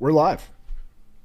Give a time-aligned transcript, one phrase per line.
[0.00, 0.48] We're live.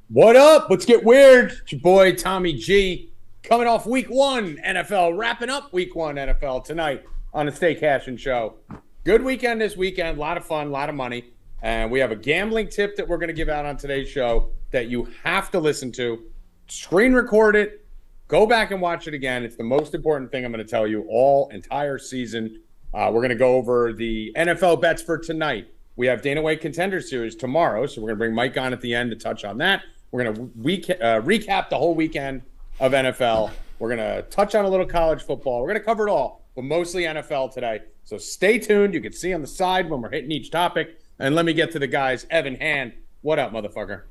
[0.10, 0.68] What up?
[0.68, 1.52] Let's get weird.
[1.52, 3.12] It's your boy Tommy G
[3.44, 7.04] coming off week one NFL, wrapping up week one NFL tonight
[7.36, 8.56] on the Stay Cashin' Show.
[9.04, 11.34] Good weekend this weekend, a lot of fun, a lot of money.
[11.62, 14.50] And we have a gambling tip that we're going to give out on today's show
[14.72, 16.24] that you have to listen to.
[16.68, 17.86] Screen record it,
[18.28, 19.44] go back and watch it again.
[19.44, 22.60] It's the most important thing I'm going to tell you all entire season.
[22.92, 25.68] Uh, we're going to go over the NFL bets for tonight.
[25.96, 28.82] We have Dana White Contender Series tomorrow, so we're going to bring Mike on at
[28.82, 29.84] the end to touch on that.
[30.12, 32.42] We're going to uh, recap the whole weekend
[32.80, 33.52] of NFL.
[33.78, 35.62] We're going to touch on a little college football.
[35.62, 37.82] We're going to cover it all, but mostly NFL today.
[38.06, 38.96] So stay tuned.
[38.96, 41.00] You can see on the side when we're hitting each topic.
[41.20, 42.26] And let me get to the guys.
[42.32, 44.04] Evan Hand, what up, motherfucker?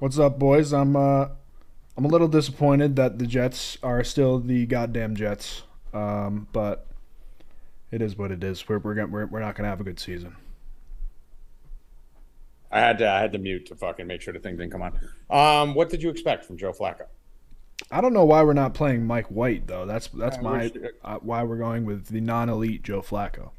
[0.00, 0.72] What's up, boys?
[0.72, 1.28] I'm uh,
[1.96, 5.62] I'm a little disappointed that the Jets are still the goddamn Jets,
[5.92, 6.88] um, but
[7.92, 8.68] it is what it is.
[8.68, 10.34] We're we're, we're, not gonna have a good season.
[12.74, 14.82] I had to I had to mute to fucking make sure the thing didn't come
[14.82, 14.98] on.
[15.30, 17.06] Um, what did you expect from Joe Flacco?
[17.90, 19.86] I don't know why we're not playing Mike White though.
[19.86, 20.72] That's that's my
[21.04, 23.50] uh, why we're going with the non-elite Joe Flacco.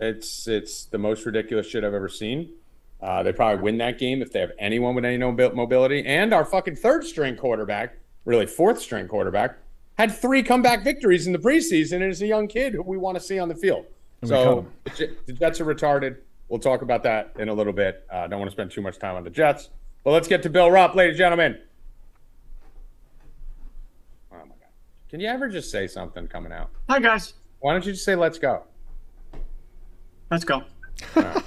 [0.00, 2.54] It's it's the most ridiculous shit I've ever seen.
[3.02, 6.06] Uh, they probably win that game if they have anyone with any mobility.
[6.06, 9.58] And our fucking third string quarterback, really fourth string quarterback,
[9.98, 13.18] had three comeback victories in the preseason and is a young kid who we want
[13.18, 13.86] to see on the field.
[14.22, 14.66] And so
[15.26, 16.18] the Jets are retarded.
[16.48, 18.06] We'll talk about that in a little bit.
[18.12, 19.70] I uh, don't want to spend too much time on the Jets.
[20.04, 21.58] But let's get to Bill Rupp, ladies and gentlemen.
[24.32, 24.68] Oh my God.
[25.08, 26.70] Can you ever just say something coming out?
[26.90, 27.34] Hi, guys.
[27.60, 28.64] Why don't you just say, let's go?
[30.30, 30.64] Let's go.
[31.14, 31.42] Right.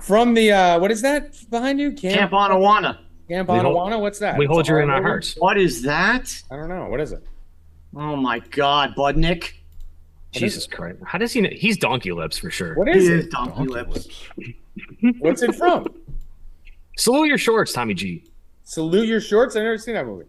[0.00, 1.92] From the, uh, what is that behind you?
[1.92, 2.98] Camp, Camp Anawanna.
[3.28, 4.00] Camp Anawanna?
[4.00, 4.38] What's that?
[4.38, 5.34] We hold you in our hearts.
[5.38, 6.42] What is that?
[6.50, 6.86] I don't know.
[6.86, 7.24] What is it?
[7.94, 9.52] Oh my God, Budnick.
[10.38, 10.98] Jesus Christ!
[11.04, 11.50] How does he know?
[11.52, 12.74] He's Donkey Lips for sure.
[12.74, 13.30] What is it?
[13.30, 14.08] Donkey, donkey Lips.
[14.36, 15.18] lips.
[15.18, 15.86] What's it from?
[16.98, 18.24] Salute your shorts, Tommy G.
[18.64, 19.54] Salute your shorts.
[19.54, 20.26] I've never seen that movie.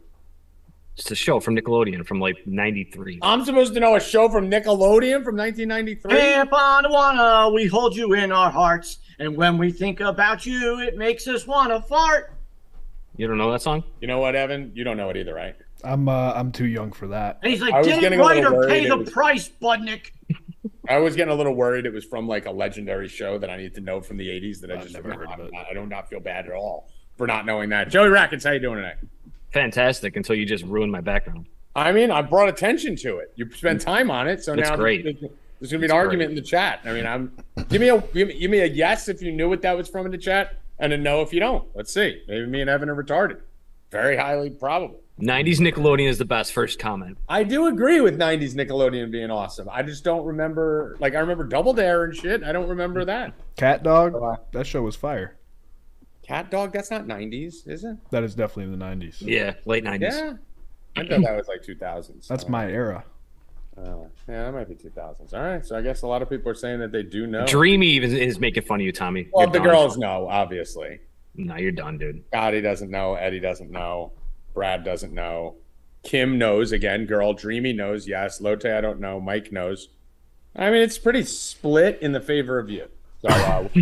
[0.97, 3.19] It's a show from Nickelodeon from like '93.
[3.21, 6.11] I'm supposed to know a show from Nickelodeon from 1993.
[6.11, 10.79] Camp Anawanna, uh, we hold you in our hearts, and when we think about you,
[10.79, 12.33] it makes us wanna fart.
[13.15, 13.83] You don't know that song?
[14.01, 14.71] You know what, Evan?
[14.73, 15.55] You don't know it either, right?
[15.83, 17.39] I'm uh, I'm too young for that.
[17.41, 20.11] And he's like, get it right or pay the was, price, Budnick.
[20.89, 23.57] I was getting a little worried it was from like a legendary show that I
[23.57, 25.51] need to know from the 80s that I just never heard of it.
[25.53, 27.89] I do not not feel bad at all for not knowing that.
[27.89, 28.97] Joey Rackets, how you doing tonight?
[29.51, 31.47] Fantastic until you just ruined my background.
[31.75, 33.33] I mean, I brought attention to it.
[33.35, 35.03] You spent time on it, so it's now great.
[35.03, 36.37] There's, there's going to be an argument great.
[36.37, 36.81] in the chat.
[36.85, 37.31] I mean, I'm
[37.69, 39.87] give me a give me, give me a yes if you knew what that was
[39.87, 41.67] from in the chat, and a no if you don't.
[41.75, 42.23] Let's see.
[42.27, 43.41] Maybe me and Evan are retarded.
[43.91, 44.99] Very highly probable.
[45.19, 47.17] 90s Nickelodeon is the best first comment.
[47.27, 49.67] I do agree with 90s Nickelodeon being awesome.
[49.71, 52.43] I just don't remember like I remember Double Dare and shit.
[52.43, 53.33] I don't remember that.
[53.55, 54.15] Cat Dog?
[54.53, 55.37] That show was fire.
[56.21, 57.97] Cat Dog, that's not 90s, is it?
[58.11, 59.21] That is definitely in the 90s.
[59.21, 60.01] Yeah, late 90s.
[60.01, 60.33] Yeah.
[60.97, 62.27] I thought that was like 2000s.
[62.27, 63.03] That's my era.
[63.77, 65.33] Uh, yeah, that might be 2000s.
[65.33, 65.65] All right.
[65.65, 67.45] So I guess a lot of people are saying that they do know.
[67.45, 69.29] Dreamy even is making fun of you, Tommy.
[69.31, 69.67] Well, you're the done.
[69.67, 70.99] girls know, obviously.
[71.35, 72.23] No, you're done, dude.
[72.29, 73.13] Scotty doesn't know.
[73.13, 74.11] Eddie doesn't know.
[74.57, 75.57] Brad doesn't know.
[76.01, 77.05] Kim knows again.
[77.05, 78.07] Girl, Dreamy knows.
[78.07, 78.41] Yes.
[78.41, 79.21] Lotte, I don't know.
[79.21, 79.89] Mike knows.
[80.55, 82.87] I mean, it's pretty split in the favor of you.
[83.21, 83.67] So uh,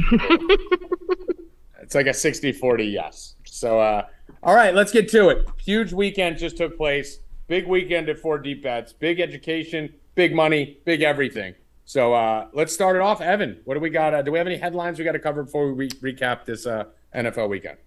[1.81, 3.35] it's like a 60 40 yes.
[3.45, 4.07] So, uh,
[4.43, 5.47] all right, let's get to it.
[5.63, 7.19] Huge weekend just took place.
[7.47, 8.91] Big weekend at Four Deep Bets.
[8.91, 11.55] Big education, big money, big everything.
[11.85, 13.21] So uh, let's start it off.
[13.21, 14.13] Evan, what do we got?
[14.13, 16.65] Uh, do we have any headlines we got to cover before we re- recap this
[16.65, 16.83] uh,
[17.15, 17.77] NFL weekend?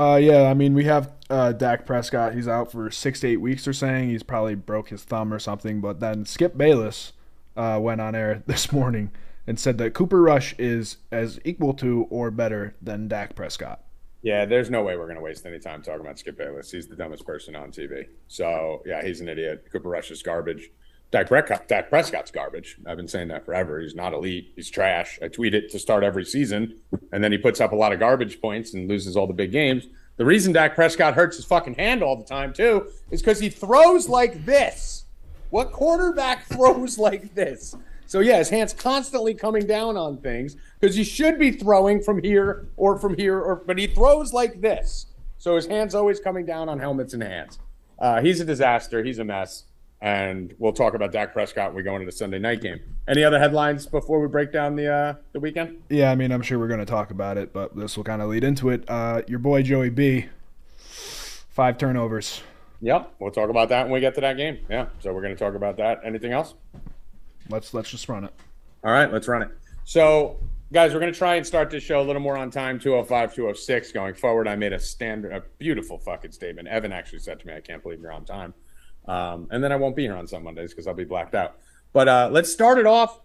[0.00, 2.34] Uh, yeah, I mean, we have uh, Dak Prescott.
[2.34, 3.66] He's out for six to eight weeks.
[3.66, 5.82] They're saying he's probably broke his thumb or something.
[5.82, 7.12] But then Skip Bayless
[7.54, 9.10] uh, went on air this morning
[9.46, 13.84] and said that Cooper Rush is as equal to or better than Dak Prescott.
[14.22, 16.70] Yeah, there's no way we're going to waste any time talking about Skip Bayless.
[16.70, 18.06] He's the dumbest person on TV.
[18.26, 19.66] So, yeah, he's an idiot.
[19.70, 20.70] Cooper Rush is garbage.
[21.10, 22.76] Dak, Prescott, Dak Prescott's garbage.
[22.86, 23.80] I've been saying that forever.
[23.80, 24.52] He's not elite.
[24.54, 25.18] He's trash.
[25.20, 26.78] I tweet it to start every season,
[27.12, 29.50] and then he puts up a lot of garbage points and loses all the big
[29.50, 29.88] games.
[30.18, 33.48] The reason Dak Prescott hurts his fucking hand all the time, too, is because he
[33.48, 35.06] throws like this.
[35.50, 37.74] What quarterback throws like this?
[38.06, 42.22] So, yeah, his hand's constantly coming down on things because he should be throwing from
[42.22, 45.06] here or from here, or but he throws like this.
[45.38, 47.58] So his hand's always coming down on helmets and hands.
[47.98, 49.02] Uh, he's a disaster.
[49.02, 49.64] He's a mess
[50.02, 52.80] and we'll talk about Dak Prescott when we go into the Sunday night game.
[53.06, 55.82] Any other headlines before we break down the uh, the weekend?
[55.88, 58.22] Yeah, I mean, I'm sure we're going to talk about it, but this will kind
[58.22, 58.84] of lead into it.
[58.88, 60.26] Uh, your boy Joey B,
[60.78, 62.42] five turnovers.
[62.82, 64.58] Yep, we'll talk about that when we get to that game.
[64.70, 66.00] Yeah, so we're going to talk about that.
[66.04, 66.54] Anything else?
[67.48, 68.32] Let's let's just run it.
[68.82, 69.50] All right, let's run it.
[69.84, 70.38] So
[70.72, 73.34] Guys, we're going to try and start this show a little more on time 205,
[73.34, 74.46] 206 going forward.
[74.46, 76.68] I made a standard, a beautiful fucking statement.
[76.68, 78.54] Evan actually said to me, I can't believe you're on time.
[79.06, 81.56] Um, and then I won't be here on some Mondays because I'll be blacked out.
[81.92, 83.20] But uh, let's start it off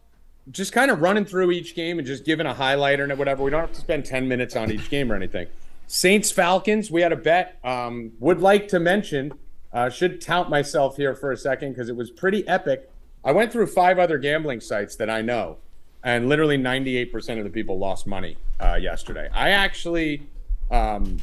[0.52, 3.44] just kind of running through each game and just giving a highlighter and whatever.
[3.44, 5.48] We don't have to spend 10 minutes on each game or anything.
[5.88, 7.60] Saints Falcons, we had a bet.
[7.64, 9.34] Um, would like to mention,
[9.74, 12.90] uh, should tout myself here for a second because it was pretty epic.
[13.24, 15.58] I went through five other gambling sites that I know,
[16.04, 19.30] and literally 98% of the people lost money uh, yesterday.
[19.34, 20.28] I actually
[20.70, 21.18] um,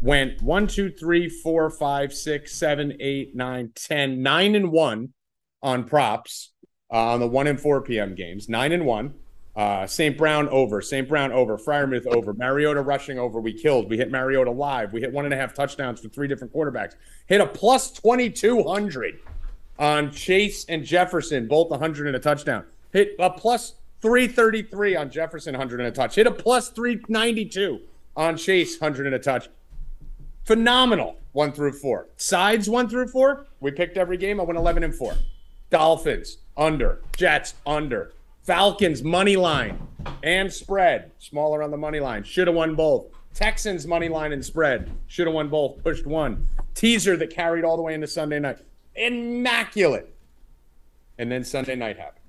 [0.00, 5.12] went one, two, three, four, five, six, seven, eight, nine, ten, nine and one
[5.62, 6.52] on props
[6.92, 8.14] uh, on the one and four p.m.
[8.14, 8.48] games.
[8.48, 9.14] Nine and one.
[9.56, 10.16] Uh, St.
[10.16, 11.08] Brown over, St.
[11.08, 13.40] Brown over, Freiermuth over, Mariota rushing over.
[13.40, 13.90] We killed.
[13.90, 14.92] We hit Mariota live.
[14.92, 16.94] We hit one and a half touchdowns for three different quarterbacks.
[17.26, 19.18] Hit a plus 2,200
[19.80, 22.64] on Chase and Jefferson, both 100 and a touchdown.
[22.92, 26.14] Hit a plus 333 on Jefferson, 100 and a touch.
[26.14, 27.80] Hit a plus 392
[28.16, 29.48] on Chase, 100 and a touch.
[30.48, 32.08] Phenomenal one through four.
[32.16, 34.40] Sides one through four, we picked every game.
[34.40, 35.14] I went 11 and four.
[35.68, 37.02] Dolphins, under.
[37.18, 38.14] Jets, under.
[38.44, 39.78] Falcons money line
[40.22, 42.24] and spread, smaller on the money line.
[42.24, 43.08] Should have won both.
[43.34, 45.82] Texans money line and spread, should have won both.
[45.84, 46.48] Pushed one.
[46.74, 48.56] Teaser that carried all the way into Sunday night,
[48.94, 50.16] immaculate.
[51.18, 52.24] And then Sunday night happened,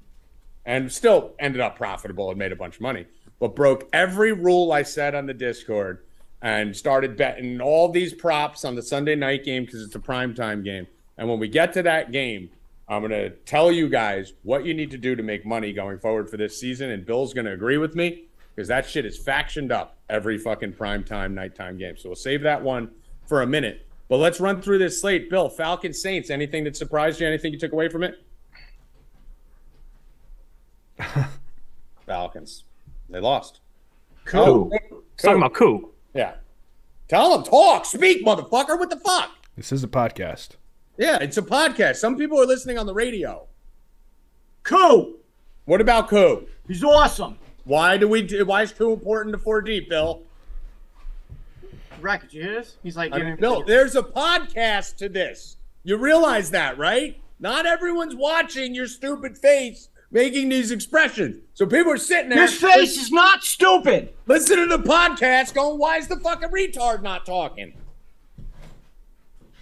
[0.66, 3.06] and still ended up profitable and made a bunch of money,
[3.40, 6.04] but broke every rule I said on the Discord
[6.42, 10.64] and started betting all these props on the Sunday night game because it's a primetime
[10.64, 10.88] game.
[11.18, 12.50] And when we get to that game,
[12.88, 16.00] I'm going to tell you guys what you need to do to make money going
[16.00, 16.90] forward for this season.
[16.90, 18.24] And Bill's going to agree with me
[18.56, 21.98] because that shit is factioned up every fucking prime time, nighttime game.
[21.98, 22.90] So we'll save that one
[23.28, 23.86] for a minute.
[24.08, 25.30] But let's run through this slate.
[25.30, 27.28] Bill, Falcon Saints, anything that surprised you?
[27.28, 28.16] Anything you took away from it?
[32.08, 32.64] Falcons.
[33.08, 33.60] They lost.
[34.26, 34.72] Cool.
[34.74, 35.92] Oh, Talking about Koo.
[36.14, 36.36] Yeah.
[37.08, 38.78] Tell them, talk, speak, motherfucker.
[38.78, 39.32] What the fuck?
[39.56, 40.50] This is a podcast.
[40.98, 41.96] Yeah, it's a podcast.
[41.96, 43.48] Some people are listening on the radio.
[44.64, 45.16] Koo.
[45.66, 46.48] What about Koo?
[46.68, 47.38] He's awesome.
[47.64, 48.24] Why do we?
[48.24, 50.24] Do, why is Koo important to 4D, Bill?
[52.02, 52.78] Rack, did you hear this?
[52.84, 55.58] He's like, I mean, Bill, there's a podcast to this.
[55.84, 57.20] You realize that, right?
[57.40, 61.38] Not everyone's watching your stupid face making these expressions.
[61.54, 62.42] So people are sitting there.
[62.42, 64.14] His face is not stupid.
[64.26, 67.74] Listen to the podcast, going, "Why is the fucking retard not talking?"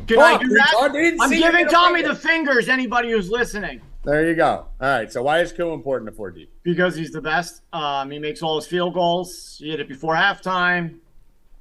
[0.08, 1.18] Can I do that?
[1.20, 2.70] I'm giving Tommy the fingers.
[2.70, 4.68] Anybody who's listening, There you go.
[4.80, 5.12] All right.
[5.12, 6.50] So why is Koo important to four deep?
[6.64, 7.62] because he's the best.
[7.74, 9.58] Um, he makes all his field goals.
[9.60, 11.00] He hit it before halftime.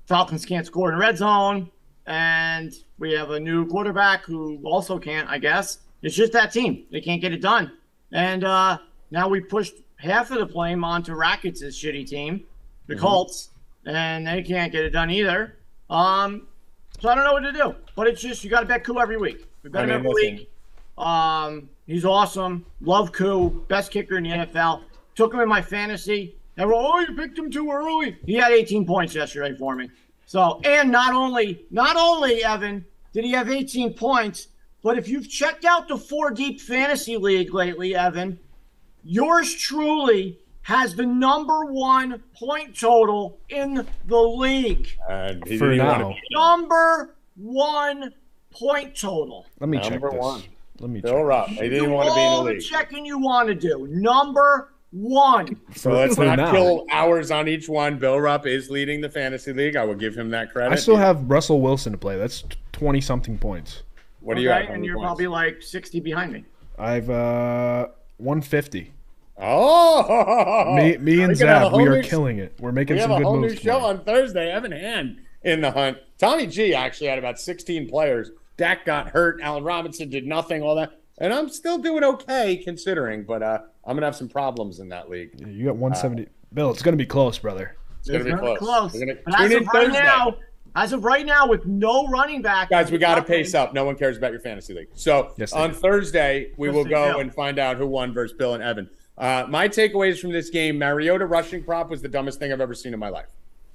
[0.06, 1.70] Falcons can't score in red zone,
[2.06, 5.28] and we have a new quarterback who also can't.
[5.28, 6.84] I guess it's just that team.
[6.92, 7.72] They can't get it done.
[8.12, 8.78] And uh,
[9.10, 12.44] now we pushed half of the blame onto Rackets' shitty team,
[12.86, 13.02] the Mm-hmm.
[13.04, 13.50] Colts,
[13.84, 15.56] and they can't get it done either.
[15.90, 16.46] Um,
[17.00, 17.74] so I don't know what to do.
[17.94, 19.46] But it's just you got to bet Koo every week.
[19.62, 20.36] We bet I him every listen.
[20.36, 20.50] week.
[20.98, 22.64] Um, he's awesome.
[22.80, 24.82] Love Koo, best kicker in the NFL.
[25.14, 26.36] Took him in my fantasy.
[26.58, 28.16] Everyone, oh, you picked him too early.
[28.24, 29.90] He had 18 points yesterday for me.
[30.24, 34.48] So, and not only, not only Evan did he have 18 points,
[34.86, 38.38] but if you've checked out the four deep fantasy league lately, Evan,
[39.02, 44.88] yours truly has the number one point total in the league.
[45.10, 46.14] And he For now.
[46.30, 48.14] Number one
[48.52, 49.46] point total.
[49.58, 50.20] Let me check Number this.
[50.20, 50.42] one.
[50.78, 51.24] Let me Bill check.
[51.24, 51.48] Rupp.
[51.48, 52.64] He didn't Do want to be in all the the league.
[52.64, 53.88] checking you want to do.
[53.90, 55.56] Number one.
[55.74, 56.52] So let's not now.
[56.52, 57.98] kill hours on each one.
[57.98, 59.74] Bill Rupp is leading the fantasy league.
[59.74, 60.72] I will give him that credit.
[60.72, 62.16] I still have Russell Wilson to play.
[62.16, 63.82] That's twenty something points.
[64.26, 64.74] What are you okay, have?
[64.74, 65.06] and you're points?
[65.06, 66.44] probably like 60 behind me.
[66.78, 67.86] I've uh
[68.18, 68.92] 150.
[69.38, 72.54] Oh, Me, me and We can have a Zach, we are new- killing it.
[72.58, 73.54] We're making We have a whole moves.
[73.54, 73.84] new show tomorrow.
[73.98, 74.50] on Thursday.
[74.50, 75.98] Evan Hand in the hunt.
[76.18, 78.30] Tommy G actually had about 16 players.
[78.56, 79.38] Dak got hurt.
[79.42, 80.62] Allen Robinson did nothing.
[80.62, 83.22] All that, and I'm still doing okay considering.
[83.24, 85.30] But uh, I'm gonna have some problems in that league.
[85.36, 86.26] Yeah, You got 170.
[86.54, 87.76] Bill, it's gonna be close, brother.
[88.00, 88.92] It's gonna be very close.
[88.92, 90.02] Gonna But tune as in of right Thursday.
[90.02, 90.36] now,
[90.76, 93.72] as of right now, with no running back, Guys, we got to pace up.
[93.74, 94.88] No one cares about your fantasy league.
[94.94, 95.76] So Yes, on do.
[95.76, 97.18] Thursday, we Yes, will go do.
[97.20, 98.88] and find out who won versus Bill and Evan.
[99.18, 102.74] Uh, my takeaways from this game Mariota rushing prop was the dumbest thing I've ever
[102.74, 103.26] seen in my life.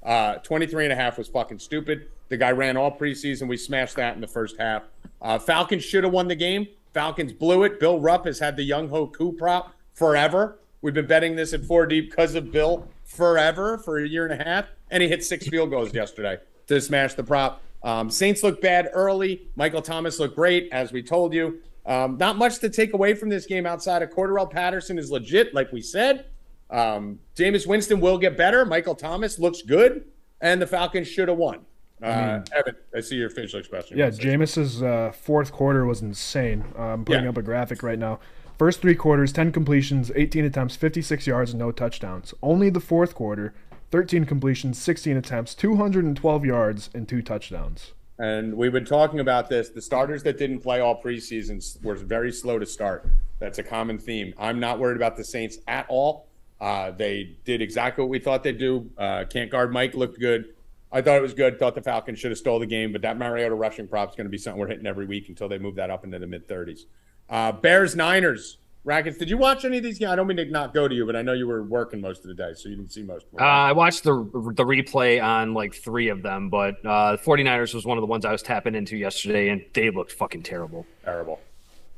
[0.03, 2.08] Uh, 23 and a half was fucking stupid.
[2.29, 3.48] The guy ran all preseason.
[3.48, 4.84] We smashed that in the first half.
[5.22, 6.67] Uh, Falcons should have won the game.
[6.93, 7.79] Falcons blew it.
[7.79, 10.60] Bill Rupp has had the Younghoe Koo prop forever.
[10.81, 14.39] We've been betting this at four deep because of Bill forever for a year and
[14.39, 14.65] a half.
[14.89, 16.38] And he hit six field goals yesterday
[16.71, 17.61] to smash the prop.
[17.83, 19.47] Um, Saints look bad early.
[19.55, 21.59] Michael Thomas looked great, as we told you.
[21.85, 25.53] Um, not much to take away from this game outside of Cordarrelle Patterson is legit,
[25.53, 26.25] like we said.
[26.69, 28.65] Um, Jameis Winston will get better.
[28.65, 30.05] Michael Thomas looks good,
[30.41, 31.65] and the Falcons should have won.
[32.01, 33.97] Uh, Evan, I see your facial expression.
[33.97, 36.63] Yeah, Jameis's uh, fourth quarter was insane.
[36.77, 37.29] Uh, I'm putting Yeah.
[37.29, 38.19] up a graphic right now.
[38.57, 42.33] First three quarters, 10 completions, 18 attempts, 56 yards, and no touchdowns.
[42.43, 43.53] Only the fourth quarter,
[43.91, 47.91] 13 completions, 16 attempts, 212 yards, and two touchdowns.
[48.17, 49.69] And we've been talking about this.
[49.69, 53.05] The starters that didn't play all preseasons were very slow to start.
[53.39, 54.33] That's a common theme.
[54.38, 56.27] I'm not worried about the Saints at all.
[56.62, 58.89] Uh, they did exactly what we thought they'd do.
[58.98, 60.53] Uh, can't guard Mike looked good.
[60.91, 61.57] I thought it was good.
[61.57, 64.25] Thought the Falcons should have stole the game, but that Mariota rushing prop is going
[64.25, 66.48] to be something we're hitting every week until they move that up into the mid
[66.48, 66.81] 30s.
[67.29, 68.57] Uh, Bears Niners.
[68.83, 70.11] Rackets, did you watch any of these games?
[70.11, 72.21] I don't mean to not go to you, but I know you were working most
[72.21, 73.41] of the day, so you didn't see most of them.
[73.41, 77.85] Uh, I watched the the replay on like three of them, but uh, 49ers was
[77.85, 80.88] one of the ones I was tapping into yesterday, and they looked fucking terrible.
[81.03, 81.39] terrible.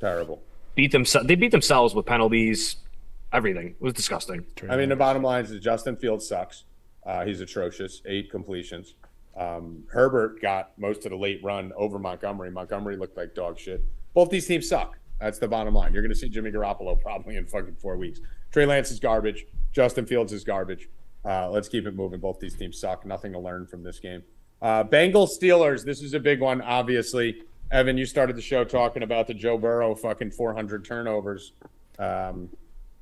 [0.01, 0.41] Terrible.
[0.75, 1.05] Beat them.
[1.23, 2.75] They beat themselves with penalties,
[3.31, 3.67] everything.
[3.67, 4.45] It was disgusting.
[4.69, 6.65] I mean, the bottom line is Justin Fields sucks.
[7.05, 8.01] Uh, he's atrocious.
[8.05, 8.95] Eight completions.
[9.37, 12.51] Um, Herbert got most of the late run over Montgomery.
[12.51, 13.81] Montgomery looked like dog shit.
[14.13, 14.97] Both these teams suck.
[15.19, 15.93] That's the bottom line.
[15.93, 18.19] You're going to see Jimmy Garoppolo probably in fucking four weeks.
[18.51, 19.45] Trey Lance is garbage.
[19.71, 20.89] Justin Fields is garbage.
[21.25, 22.19] Uh, let's keep it moving.
[22.19, 23.05] Both these teams suck.
[23.05, 24.23] Nothing to learn from this game.
[24.61, 25.83] Uh, Bengals Steelers.
[25.83, 27.41] This is a big one, obviously.
[27.71, 31.53] Evan, you started the show talking about the Joe Burrow fucking 400 turnovers.
[31.97, 32.49] Um,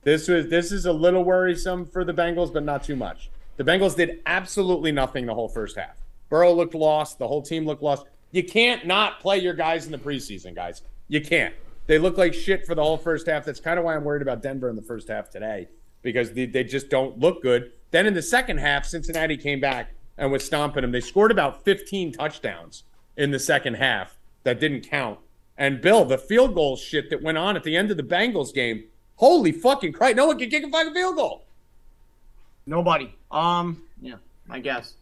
[0.04, 3.30] this was this is a little worrisome for the Bengals, but not too much.
[3.58, 5.96] The Bengals did absolutely nothing the whole first half.
[6.30, 7.20] Burrow looked lost.
[7.20, 8.06] The whole team looked lost.
[8.32, 10.82] You can't not play your guys in the preseason, guys.
[11.10, 11.54] You can't.
[11.88, 13.46] They look like shit for the whole first half.
[13.46, 15.68] That's kind of why I'm worried about Denver in the first half today
[16.02, 17.72] because they, they just don't look good.
[17.92, 20.92] Then in the second half, Cincinnati came back and was stomping them.
[20.92, 22.84] They scored about 15 touchdowns
[23.18, 25.20] in the second half that didn't count.
[25.58, 28.54] And Bill, the field goal shit that went on at the end of the Bengals
[28.54, 28.86] game,
[29.16, 31.44] holy fucking Christ, no one can kick a fucking field goal.
[32.66, 33.14] Nobody.
[33.30, 34.16] Um, yeah,
[34.50, 34.94] I guess.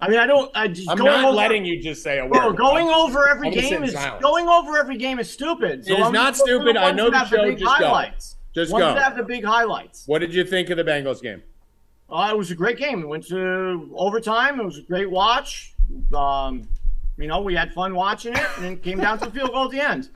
[0.00, 0.50] I mean, I don't.
[0.54, 2.32] I just I'm not over, letting you just say a word.
[2.32, 4.22] Bro, going over every I'm game is silence.
[4.22, 5.86] going over every game is stupid.
[5.86, 6.76] So It is I'm not stupid.
[6.76, 7.42] I know the show.
[7.44, 7.86] big Just go.
[7.86, 8.36] highlights.
[8.54, 8.94] Just ones go.
[8.94, 10.04] that have the big highlights.
[10.06, 11.42] What did you think of the Bengals game?
[12.10, 13.00] Uh, it was a great game.
[13.00, 14.60] We went to overtime.
[14.60, 15.74] It was a great watch.
[16.14, 16.68] Um,
[17.16, 19.64] you know, we had fun watching it, and it came down to the field goal
[19.66, 20.10] at the end.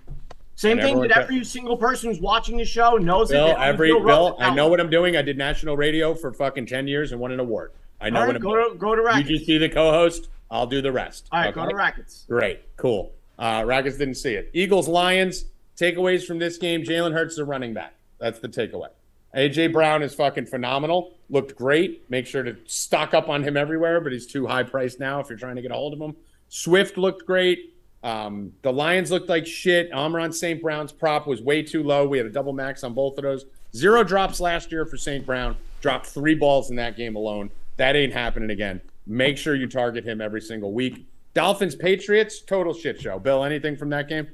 [0.54, 3.30] Same thing that every single person who's watching the show knows.
[3.30, 3.56] Bill, it.
[3.58, 5.16] Every Bill, I know what I'm doing.
[5.16, 7.72] I did national radio for fucking 10 years and won an award.
[8.00, 9.28] I know All what right, go to go to You rackets.
[9.28, 10.28] just be the co-host.
[10.50, 11.28] I'll do the rest.
[11.32, 12.24] All right, go to rackets.
[12.28, 13.12] Great, cool.
[13.38, 14.50] Uh, Rackets didn't see it.
[14.52, 15.44] Eagles, Lions.
[15.76, 17.94] Takeaways from this game: Jalen Hurts is a running back.
[18.18, 18.88] That's the takeaway.
[19.36, 21.14] AJ Brown is fucking phenomenal.
[21.30, 22.02] Looked great.
[22.10, 25.28] Make sure to stock up on him everywhere, but he's too high priced now if
[25.28, 26.16] you're trying to get a hold of him.
[26.48, 27.74] Swift looked great.
[28.02, 29.92] Um, the Lions looked like shit.
[29.92, 30.62] Amon-Ra St.
[30.62, 32.08] Brown's prop was way too low.
[32.08, 33.44] We had a double max on both of those.
[33.76, 35.26] Zero drops last year for St.
[35.26, 35.56] Brown.
[35.82, 37.50] Dropped three balls in that game alone.
[37.78, 38.80] That ain't happening again.
[39.06, 41.06] Make sure you target him every single week.
[41.32, 43.18] Dolphins Patriots total shit show.
[43.18, 44.28] Bill, anything from that game?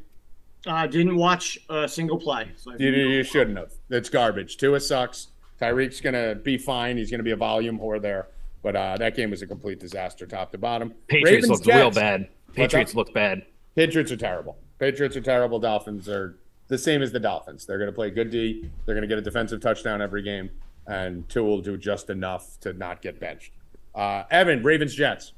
[0.66, 2.50] Uh, didn't watch a single play.
[2.56, 3.72] So You, you shouldn't have.
[3.90, 4.56] It's garbage.
[4.56, 5.28] Tua sucks.
[5.60, 6.96] Tyreek's gonna be fine.
[6.96, 8.28] He's gonna be a volume whore there.
[8.62, 10.94] But uh, that game was a complete disaster, top to bottom.
[11.06, 12.28] Patriots Ravens, looked real bad.
[12.54, 13.44] Patriots looked bad.
[13.76, 14.56] Patriots are terrible.
[14.78, 15.58] Patriots are terrible.
[15.58, 17.66] Dolphins are the same as the Dolphins.
[17.66, 18.70] They're going to play good D.
[18.86, 20.48] They're going to get a defensive touchdown every game,
[20.86, 23.52] and two will do just enough to not get benched.
[23.94, 25.32] Uh, Evan, Ravens, Jets.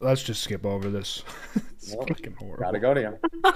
[0.00, 1.22] Let's just skip over this.
[1.54, 2.08] it's Nope.
[2.08, 2.62] fucking horrible.
[2.64, 3.18] Got to go to you.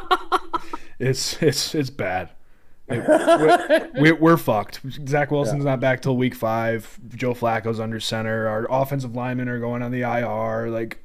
[0.99, 2.31] It's it's it's bad.
[2.89, 4.81] We're, we're, fucked.
[5.09, 7.01] Zach Wilson's not back till week five.
[7.15, 8.47] Joe Flacco's under center.
[8.47, 10.69] Our offensive linemen are going on the IR.
[10.69, 11.03] Like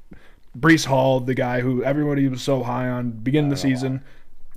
[0.57, 4.03] Breece Hall, the guy who everybody was so high on beginning of the season,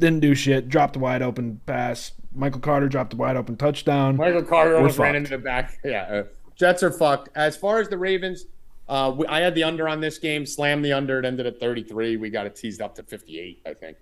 [0.01, 0.69] didn't do shit.
[0.69, 2.13] Dropped a wide open pass.
[2.35, 4.17] Michael Carter dropped a wide open touchdown.
[4.17, 5.79] Michael Carter almost ran into the back.
[5.85, 6.23] Yeah,
[6.57, 7.31] Jets are fucked.
[7.35, 8.47] As far as the Ravens,
[8.89, 10.45] uh, we, I had the under on this game.
[10.47, 11.19] Slammed the under.
[11.19, 12.17] It ended at 33.
[12.17, 13.97] We got it teased up to 58, I think.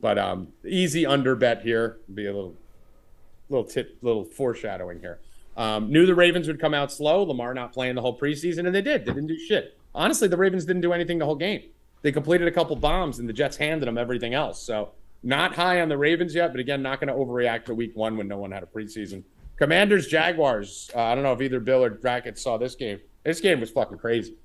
[0.00, 1.98] But um, easy under bet here.
[2.12, 2.54] Be a little,
[3.48, 5.18] little tip, little foreshadowing here.
[5.56, 7.22] Um, knew the Ravens would come out slow.
[7.22, 9.04] Lamar not playing the whole preseason, and they did.
[9.04, 9.78] They didn't do shit.
[9.94, 11.62] Honestly, the Ravens didn't do anything the whole game.
[12.02, 14.62] They completed a couple bombs, and the Jets handed them everything else.
[14.62, 14.90] So
[15.24, 18.16] not high on the Ravens yet, but again, not going to overreact to Week One
[18.16, 19.24] when no one had a preseason.
[19.56, 20.90] Commanders, Jaguars.
[20.94, 23.00] Uh, I don't know if either Bill or Rackets saw this game.
[23.24, 24.36] This game was fucking crazy.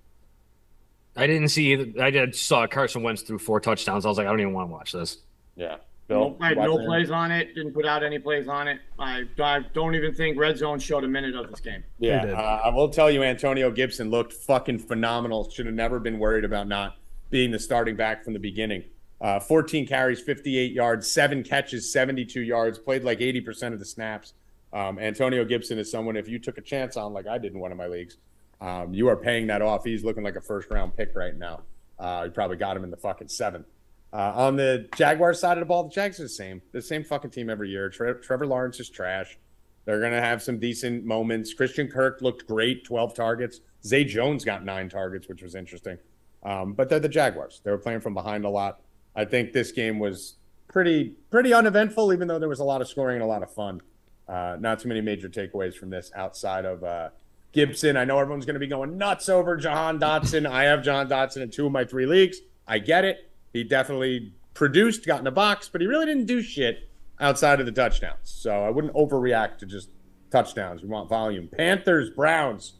[1.15, 1.73] I didn't see.
[1.73, 4.05] Either, I did saw Carson Wentz threw four touchdowns.
[4.05, 5.17] I was like, I don't even want to watch this.
[5.55, 6.37] Yeah, Bill.
[6.39, 7.55] I had no watching plays on it.
[7.55, 8.79] Didn't put out any plays on it.
[8.97, 11.83] I, I don't even think Red Zone showed a minute of this game.
[11.97, 15.49] Yeah, uh, I will tell you, Antonio Gibson looked fucking phenomenal.
[15.49, 16.95] Should have never been worried about not
[17.31, 18.83] being the starting back from the beginning.
[19.21, 22.79] Uh, 14 carries, 58 yards, seven catches, 72 yards.
[22.79, 24.33] Played like 80% of the snaps.
[24.71, 27.59] Um, Antonio Gibson is someone, if you took a chance on, like I did in
[27.59, 28.17] one of my leagues,
[28.61, 29.83] um, you are paying that off.
[29.83, 31.61] He's looking like a first round pick right now.
[31.97, 33.65] Uh, you probably got him in the fucking seventh.
[34.11, 36.61] Uh, on the Jaguars side of the ball, the Jags are the same.
[36.71, 37.89] The same fucking team every year.
[37.89, 39.37] Tre- Trevor Lawrence is trash.
[39.85, 41.53] They're going to have some decent moments.
[41.53, 43.61] Christian Kirk looked great, 12 targets.
[43.85, 45.97] Zay Jones got nine targets, which was interesting.
[46.43, 47.61] Um, but they're the Jaguars.
[47.63, 48.81] They were playing from behind a lot.
[49.15, 50.35] I think this game was
[50.67, 53.51] pretty pretty uneventful, even though there was a lot of scoring and a lot of
[53.53, 53.81] fun.
[54.27, 57.09] Uh, not too many major takeaways from this outside of uh,
[57.51, 57.97] Gibson.
[57.97, 60.45] I know everyone's going to be going nuts over Jahan Dotson.
[60.45, 62.37] I have Jahan Dotson in two of my three leagues.
[62.67, 63.31] I get it.
[63.53, 66.89] He definitely produced, got in a box, but he really didn't do shit
[67.19, 68.17] outside of the touchdowns.
[68.23, 69.89] So I wouldn't overreact to just
[70.29, 70.83] touchdowns.
[70.83, 71.47] We want volume.
[71.47, 72.73] Panthers, Browns.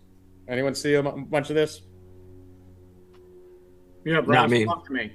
[0.48, 1.82] Anyone see a bunch of this?
[4.06, 4.66] Yeah, Browns me.
[4.66, 5.12] fucked me.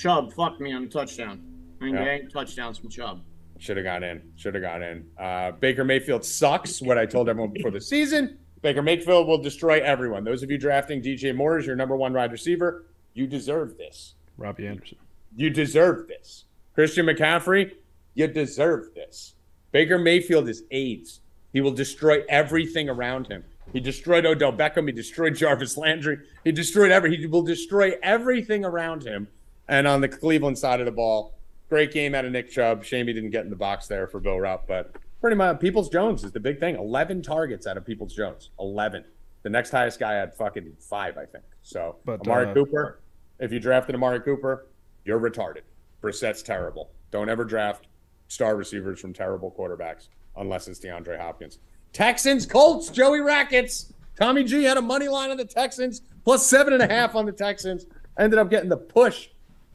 [0.00, 1.42] Chubb fucked me on the touchdown.
[1.80, 2.04] I mean, Yeah.
[2.04, 3.22] they touchdowns from Chubb.
[3.58, 4.22] Should have got in.
[4.36, 5.06] Should have got in.
[5.18, 6.80] Uh, Baker Mayfield sucks.
[6.80, 8.38] What I told everyone before the season.
[8.62, 10.24] Baker Mayfield will destroy everyone.
[10.24, 14.14] Those of you drafting DJ Moore as your number one wide receiver, you deserve this.
[14.38, 14.96] Robbie Anderson.
[15.36, 16.44] You deserve this.
[16.74, 17.72] Christian McCaffrey,
[18.14, 19.34] you deserve this.
[19.70, 21.20] Baker Mayfield is AIDS.
[21.52, 23.44] He will destroy everything around him.
[23.74, 24.86] He destroyed Odell Beckham.
[24.86, 26.18] He destroyed Jarvis Landry.
[26.44, 27.16] He destroyed every.
[27.16, 29.28] He will destroy everything around him.
[29.70, 32.84] And on the Cleveland side of the ball, great game out of Nick Chubb.
[32.84, 35.88] Shame he didn't get in the box there for Bill Rupp, but pretty much Peoples
[35.88, 36.74] Jones is the big thing.
[36.74, 38.50] Eleven targets out of Peoples Jones.
[38.58, 39.04] Eleven.
[39.44, 41.44] The next highest guy had fucking five, I think.
[41.62, 43.00] So But, Amari uh, Cooper,
[43.38, 44.66] if you drafted Amari Cooper,
[45.04, 45.62] you're retarded.
[46.02, 46.90] Brissett's terrible.
[47.12, 47.86] Don't ever draft
[48.26, 51.60] star receivers from terrible quarterbacks unless it's DeAndre Hopkins.
[51.92, 53.92] Texans, Colts, Joey Rackets.
[54.18, 57.24] Tommy G had a money line on the Texans, plus seven and a half on
[57.24, 57.86] the Texans.
[58.18, 59.28] Ended up getting the push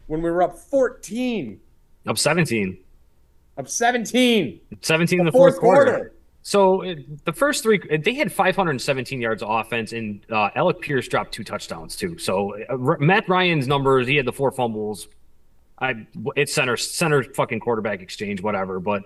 [0.07, 1.59] when we were up 14,
[2.07, 2.77] Up 17.
[3.57, 4.59] up 17.
[4.81, 5.91] 17 in the fourth fourth, quarter.
[5.91, 6.12] quarter.
[6.43, 11.07] So it, the first three, they had 517 yards of offense, and uh, Alec Pierce
[11.07, 12.19] dropped two touchdowns too.
[12.19, 15.07] So uh, R- Matt Ryan's numbers, he had the four fumbles.
[15.79, 18.80] I it's center center fucking quarterback exchange, whatever.
[18.80, 19.03] But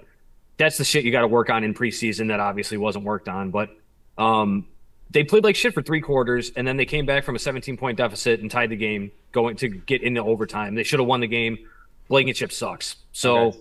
[0.57, 2.27] that's the shit you got to work on in preseason.
[2.27, 3.51] That obviously wasn't worked on.
[3.51, 3.69] But
[4.17, 4.67] um,
[5.11, 7.77] they played like shit for three quarters, and then they came back from a 17
[7.77, 10.75] point deficit and tied the game, going to get into overtime.
[10.75, 11.57] They should have won the game.
[12.07, 12.95] Blankenship sucks.
[13.11, 13.47] So.
[13.47, 13.57] Okay.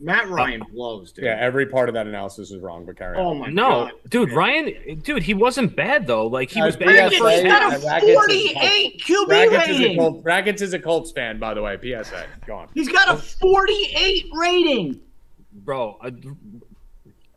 [0.00, 1.24] Matt Ryan blows, dude.
[1.24, 3.24] Yeah, every part of that analysis is wrong, but carry on.
[3.24, 3.92] Oh my No, god.
[4.10, 6.26] dude, Ryan, dude, he wasn't bad though.
[6.26, 6.88] Like he Uh, was bad.
[6.88, 7.62] PSA, in the first half.
[7.62, 8.14] got uh, a Rackets is-
[8.52, 9.98] 48 QB Rackets is, rating.
[9.98, 11.78] Colts, Rackets is a Colts fan, by the way.
[11.80, 12.26] PSA.
[12.44, 12.68] Go on.
[12.74, 15.00] He's got a 48 rating.
[15.52, 15.96] bro.
[16.02, 16.10] uh,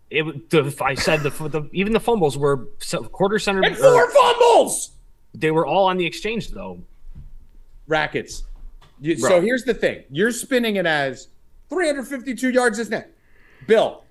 [0.09, 2.67] It, the, I said the, the even the fumbles were
[3.11, 3.61] quarter center.
[3.63, 4.91] And four uh, fumbles!
[5.33, 6.79] They were all on the exchange though.
[7.87, 8.43] Rackets.
[8.99, 10.03] You, so here's the thing.
[10.09, 11.27] You're spinning it as
[11.69, 13.15] 352 yards, isn't it?
[13.67, 14.03] Bill.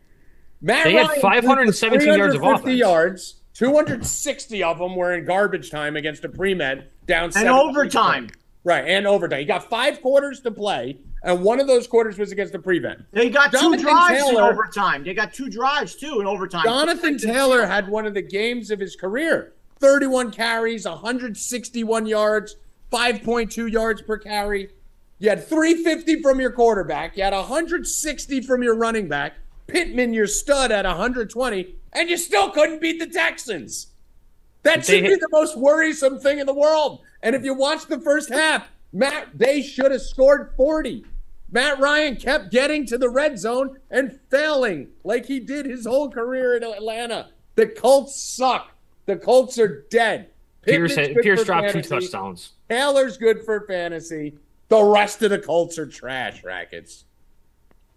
[0.60, 2.78] Matt They had Ryan 517 yards of offense.
[2.78, 3.34] yards.
[3.54, 7.52] 260 of them were in garbage time against a prevent down And 17.
[7.54, 8.28] overtime.
[8.66, 9.38] Right, and overtime.
[9.38, 13.00] You got five quarters to play, and one of those quarters was against a prevent.
[13.12, 15.04] They got two Jonathan drives in overtime.
[15.04, 16.64] They got two drives too in overtime.
[16.64, 22.56] Jonathan Taylor had one of the games of his career 31 carries, 161 yards,
[22.92, 24.70] 5.2 yards per carry.
[25.20, 27.16] You had 350 from your quarterback.
[27.16, 29.34] You had 160 from your running back.
[29.68, 33.92] Pittman, your stud, at 120, and you still couldn't beat the Texans.
[34.66, 37.00] That They should be the most worrisome thing in the world.
[37.22, 41.04] And if you watch the first half, Matt, they should have scored 40.
[41.52, 46.10] Matt Ryan kept getting to the red zone and failing like he did his whole
[46.10, 47.28] career in Atlanta.
[47.54, 48.72] The Colts suck.
[49.06, 50.30] The Colts are dead.
[50.62, 52.54] Pierce Pierce dropped two touchdowns.
[52.68, 54.36] Taylor's good for fantasy.
[54.68, 57.04] The rest of the Colts are trash rackets.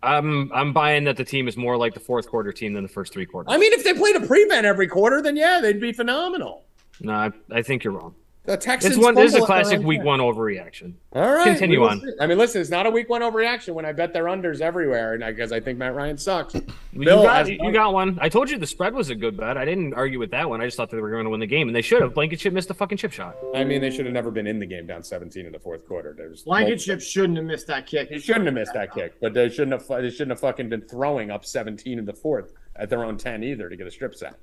[0.02, 2.90] I'm I'm buying that the team is more like the fourth quarter team than the
[2.90, 3.54] first three quarters.
[3.54, 6.66] I mean, if they played a prevent every quarter, then yeah, they'd be phenomenal.
[7.02, 8.16] no, I, I think you're wrong.
[8.46, 8.96] The Texans.
[8.96, 9.14] It's one.
[9.16, 10.94] This is a fumble at their classic week one overreaction.
[11.14, 11.44] All right.
[11.44, 12.00] Continue on.
[12.00, 12.08] see.
[12.20, 15.14] I mean, listen, it's not a week one overreaction when I bet their unders everywhere,
[15.14, 16.56] and because I think Matt Ryan sucks.
[16.94, 18.18] You got, as- you got one.
[18.22, 19.58] I told you the spread was a good bet.
[19.58, 20.62] I didn't argue with that one.
[20.62, 22.14] I just thought they were going to win the game, and they should have.
[22.16, 23.36] Blankenship missed a fucking chip shot.
[23.54, 25.86] I mean, they should have never been in the game down 17 in the fourth
[25.88, 26.16] quarter.
[26.18, 28.10] There's Blankenship shouldn't have missed that kick.
[28.10, 29.88] He shouldn't have missed that kick, but they shouldn't have.
[30.02, 33.44] They shouldn't have fucking been throwing up 17 in the fourth at their own 10
[33.44, 34.36] either to get a strip sack.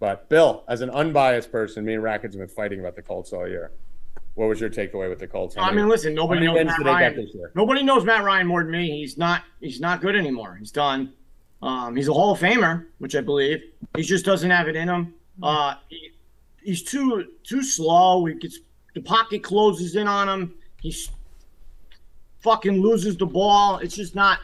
[0.00, 3.32] But Bill, as an unbiased person, me and Rackets have been fighting about the Colts
[3.32, 3.70] all year.
[4.34, 5.54] What was your takeaway with the Colts?
[5.56, 7.16] I mean, listen, nobody knows Matt do they got Ryan.
[7.16, 7.52] this year?
[7.54, 8.90] Nobody knows Matt Ryan more than me.
[8.90, 9.42] He's not.
[9.60, 10.56] He's not good anymore.
[10.58, 11.12] He's done.
[11.62, 13.62] Um, he's a Hall of Famer, which I believe.
[13.96, 15.14] He just doesn't have it in him.
[15.42, 16.10] Uh, he,
[16.62, 18.24] he's too too slow.
[18.24, 18.58] He gets
[18.94, 20.54] the pocket closes in on him.
[20.82, 21.10] He's
[22.40, 23.78] fucking loses the ball.
[23.78, 24.40] It's just not.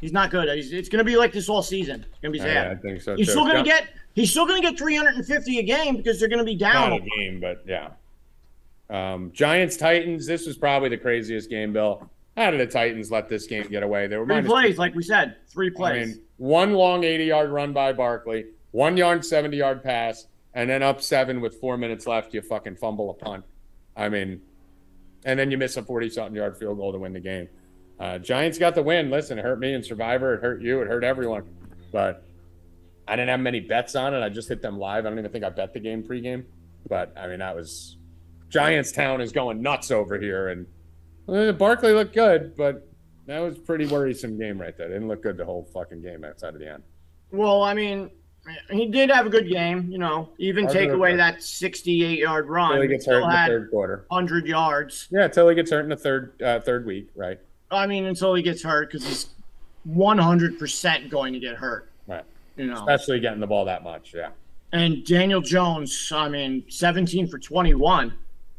[0.00, 0.48] He's not good.
[0.56, 2.04] He's, it's going to be like this all season.
[2.10, 2.66] It's going to be sad.
[2.66, 3.32] Yeah, I think so he's too.
[3.32, 3.80] still going to Yeah.
[3.82, 3.88] get.
[4.14, 6.92] He's still going to get 350 a game because they're going to be not down.
[6.92, 7.90] a game, but yeah.
[8.90, 10.26] Um, Giants Titans.
[10.26, 12.08] This was probably the craziest game, Bill.
[12.36, 14.06] How did the Titans let this game get away?
[14.06, 16.08] They were Three plays, like we said, three I plays.
[16.16, 20.82] mean, one long 80 yard run by Barkley, one yard 70 yard pass, and then
[20.82, 23.44] up seven with four minutes left, you fucking fumble a punt.
[23.96, 24.40] I mean,
[25.24, 27.48] and then you miss a 40 something yard field goal to win the game.
[28.00, 29.10] Uh, Giants got the win.
[29.10, 30.34] Listen, it hurt me in Survivor.
[30.34, 30.80] It hurt you.
[30.80, 31.44] It hurt everyone.
[31.92, 32.24] But
[33.12, 34.22] I didn't have many bets on it.
[34.22, 35.04] I just hit them live.
[35.04, 36.44] I don't even think I bet the game pregame.
[36.88, 37.98] But I mean, that was
[38.48, 40.48] Giants Town is going nuts over here.
[40.48, 40.66] And
[41.28, 42.88] uh, Barkley looked good, but
[43.26, 44.88] that was pretty worrisome game right there.
[44.88, 46.84] Didn't look good the whole fucking game outside of the end.
[47.32, 48.10] well, I mean,
[48.70, 49.90] he did have a good game.
[49.90, 52.72] You know, even take away that 68 yard run.
[52.72, 54.06] Until he gets hurt in the third quarter.
[54.08, 55.08] 100 yards.
[55.10, 57.38] Yeah, until he gets hurt in the third uh, third week, right?
[57.70, 59.26] I mean, until he gets hurt because he's
[59.86, 61.91] 100% going to get hurt.
[62.56, 62.64] Right.
[62.64, 64.14] You know, Especially getting the ball that much.
[64.14, 64.30] Yeah.
[64.72, 68.14] and Daniel Jones, I mean, 17 for 21.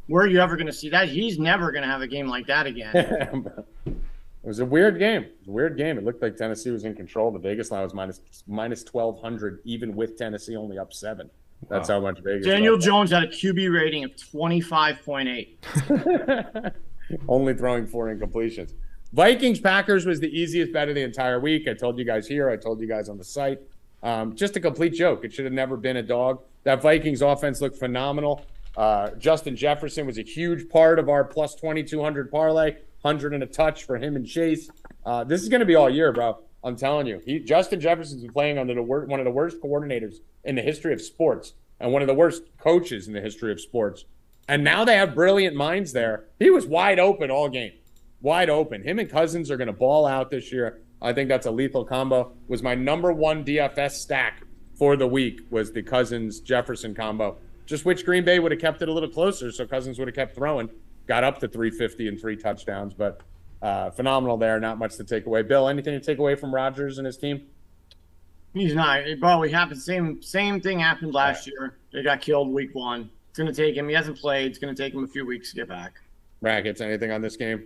[0.08, 1.08] Where are you ever going to see that?
[1.10, 2.94] He's never going to have a game like that again.
[3.86, 3.96] it
[4.44, 5.26] was a weird game.
[5.48, 5.98] A weird game.
[5.98, 7.32] It looked like Tennessee was in control.
[7.32, 11.30] The Vegas line was minus minus twelve hundred, even with Tennessee only up seven.
[11.70, 12.46] That's how much Vegas.
[12.46, 16.74] Daniel Jones had a QB rating of 25.8.
[17.30, 18.74] only throwing four incompletions.
[19.14, 21.70] Vikings Packers was the easiest bet of the entire week.
[21.70, 22.50] I told you guys here.
[22.50, 23.60] I told you guys on the site.
[24.04, 25.24] Um, just a complete joke.
[25.24, 26.44] It should have never been a dog.
[26.64, 28.46] That Vikings offense looked phenomenal.
[28.76, 33.46] Uh, Justin Jefferson was a huge part of our plus 2,200 parlay, 100 and a
[33.46, 34.70] touch for him and Chase.
[35.06, 36.40] Uh, this is going to be all year, bro.
[36.64, 37.22] I'm telling you.
[37.26, 40.62] He, Justin Jefferson's been playing under the wor- one of the worst coordinators in the
[40.62, 44.06] history of sports and one of the worst coaches in the history of sports.
[44.48, 46.26] And now they have brilliant minds there.
[46.40, 47.74] He was wide open all game
[48.24, 48.82] wide open.
[48.82, 50.82] Him and Cousins are going to ball out this year.
[51.04, 52.32] I think that's a lethal combo.
[52.48, 54.44] Was my number one DFS stack
[54.76, 57.38] for the week was the Cousins Jefferson combo.
[57.66, 60.16] Just which Green Bay would have kept it a little closer, so Cousins would have
[60.16, 60.70] kept throwing.
[61.08, 63.22] Got up to 350 and three touchdowns, but
[63.62, 64.60] uh, phenomenal there.
[64.60, 65.44] Not much to take away.
[65.44, 67.48] Bill, anything to take away from Rodgers and his team?
[68.54, 69.02] He's not.
[69.02, 69.82] It probably happened.
[69.82, 71.78] Same same thing happened last year.
[71.92, 73.10] They got killed week one.
[73.30, 73.88] It's going to take him.
[73.88, 74.52] He hasn't played.
[74.52, 75.94] It's going to take him a few weeks to get back.
[76.42, 77.66] Rackets, anything on this game?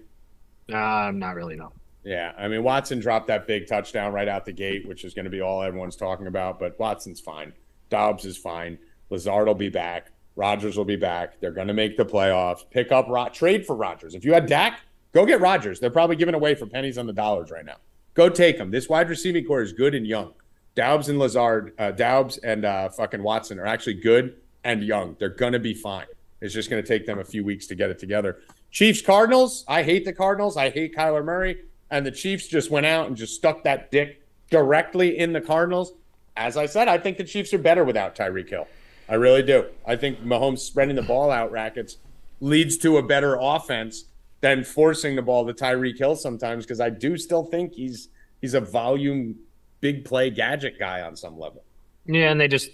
[0.71, 1.73] Uh, not really, no.
[2.08, 5.26] Yeah, I mean Watson dropped that big touchdown right out the gate, which is going
[5.26, 6.58] to be all everyone's talking about.
[6.58, 7.52] But Watson's fine.
[7.89, 8.78] Doubs is fine.
[9.10, 10.12] Lazard will be back.
[10.38, 11.38] Rodgers will be back.
[11.41, 12.63] They're going to make the playoffs.
[12.72, 14.15] Pick up Rod, trade for Rodgers.
[14.15, 14.80] If you had Dak,
[15.12, 15.82] go get Rodgers.
[15.82, 17.76] They're probably giving away for pennies on the dollars right now.
[18.13, 18.72] Go take them.
[18.72, 20.34] This wide receiving core is good and young.
[20.76, 25.17] Doubs and Lazard, uh, Doubs and uh, fucking Watson are actually good and young.
[25.20, 26.06] They're going to be fine.
[26.39, 28.38] It's just going to take them a few weeks to get it together.
[28.72, 29.65] Chiefs Cardinals.
[29.67, 30.56] I hate the Cardinals.
[30.56, 31.63] I hate Kyler Murray.
[31.89, 35.93] And the Chiefs just went out and just stuck that dick directly in the Cardinals.
[36.36, 38.67] As I said, I think the Chiefs are better without Tyreek Hill.
[39.10, 39.65] I really do.
[39.86, 41.97] I think Mahomes spreading the ball out rackets
[42.41, 44.06] leads to a better offense
[44.41, 48.10] than forcing the ball to Tyreek Hill sometimes because I do still think he's
[48.41, 49.36] he's a volume
[49.82, 51.63] big play gadget guy on some level.
[52.06, 52.69] Yeah, and they just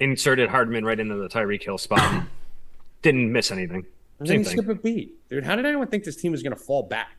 [0.00, 2.24] inserted Hardman right into the Tyreek Hill spot.
[3.02, 3.86] Didn't miss anything.
[4.24, 4.62] Same then thing.
[4.62, 5.44] skip a beat, dude.
[5.44, 7.17] How did anyone think this team was going to fall back?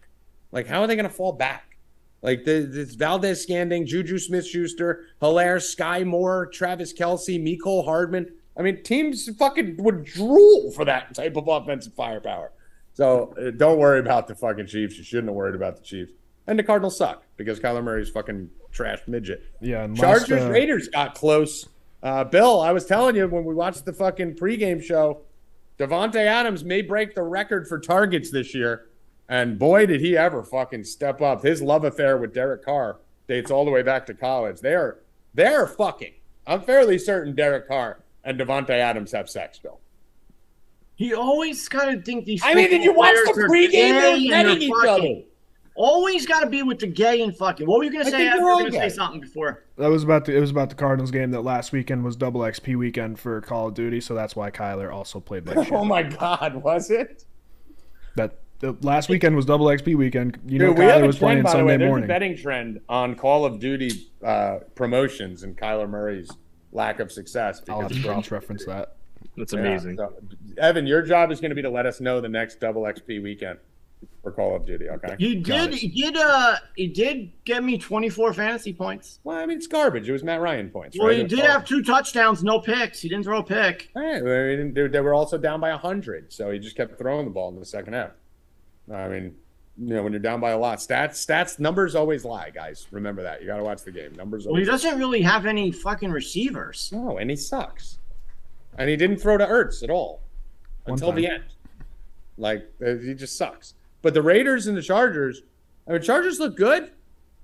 [0.51, 1.77] Like, how are they going to fall back?
[2.21, 8.33] Like the this Valdes-Scantling, Juju Smith Schuster, Hilaire, Skyy Moore, Travis Kelce, Mecole Hardman.
[8.57, 12.51] I mean, teams fucking would drool for that type of offensive firepower.
[12.93, 14.97] So uh, don't worry about the fucking Chiefs.
[14.97, 16.12] You shouldn't have worried about the Chiefs.
[16.45, 19.43] And the Cardinals suck because Kyler Murray's fucking trash midget.
[19.62, 21.69] Yeah, Chargers uh, Raiders got close.
[22.03, 25.21] Uh, Bill, I was telling you when we watched the fucking pregame show,
[25.77, 28.88] Davante Adams may break the record for targets this year,
[29.29, 31.43] and boy did he ever fucking step up.
[31.43, 34.59] His love affair with Derek Carr dates all the way back to college.
[34.59, 34.97] They're
[35.33, 36.13] they're fucking.
[36.47, 39.79] I'm fairly certain Derek Carr and Davante Adams have sex, Bill.
[40.95, 42.41] He always kind of think these.
[42.43, 43.69] I mean, did you watch the pregame?
[43.69, 45.21] players are They were gay and petting they're each other.
[45.75, 47.65] Always got to be with the gay and fucking.
[47.65, 48.17] What were you gonna I say?
[48.17, 48.43] think Adam?
[48.43, 49.63] they're were gonna say something before.
[49.77, 52.41] That was about the it was about the Cardinals game that last weekend was double
[52.41, 55.71] XP weekend for Call of Duty, so that's why Kyler also played like.
[55.71, 57.23] Oh my God, was it?
[58.15, 60.38] That the last weekend was double XP weekend.
[60.45, 61.74] You know Dude, Kyler a was playing trend, by the way.
[61.74, 66.30] Sunday There's a betting trend on Call of Duty uh, promotions and Kyler Murray's
[66.72, 67.62] lack of success.
[67.69, 68.95] I'll have to cross reference that.
[69.38, 69.98] That's Yeah, amazing.
[69.98, 70.13] so,
[70.58, 73.24] Evan, your job is going to be to let us know the next double XP
[73.24, 73.60] weekend
[74.22, 74.89] for Call of Duty.
[74.89, 75.15] Okay.
[75.17, 75.74] He did.
[75.74, 75.78] it.
[75.78, 76.17] He did.
[76.17, 79.19] Uh, he did get me 24 fantasy points.
[79.24, 80.08] Well, I mean, it's garbage.
[80.10, 80.98] It was Matt Ryan points.
[80.98, 81.17] Well, right?
[81.19, 83.02] he did have two touchdowns, no picks.
[83.02, 83.89] He didn't throw a pick.
[83.95, 87.26] Hey, they, didn't- they- they were also down by hundred, so he just kept throwing
[87.26, 88.12] the ball in the second half.
[88.93, 89.36] I mean,
[89.78, 90.80] you know when you're down by a lot.
[90.80, 92.88] Stats, stats, numbers always lie, guys.
[92.91, 93.41] Remember that.
[93.41, 94.13] You got to watch the game.
[94.15, 94.45] Numbers.
[94.45, 96.89] Well, he doesn't really have any fucking receivers.
[96.93, 97.99] no, and he sucks.
[98.78, 100.21] And he didn't throw to Ertz at all
[100.86, 101.43] One until the end.
[102.38, 103.73] Like uh, he just sucks.
[104.02, 105.41] But the Raiders and the Chargers,
[105.88, 106.91] I mean, Chargers look good.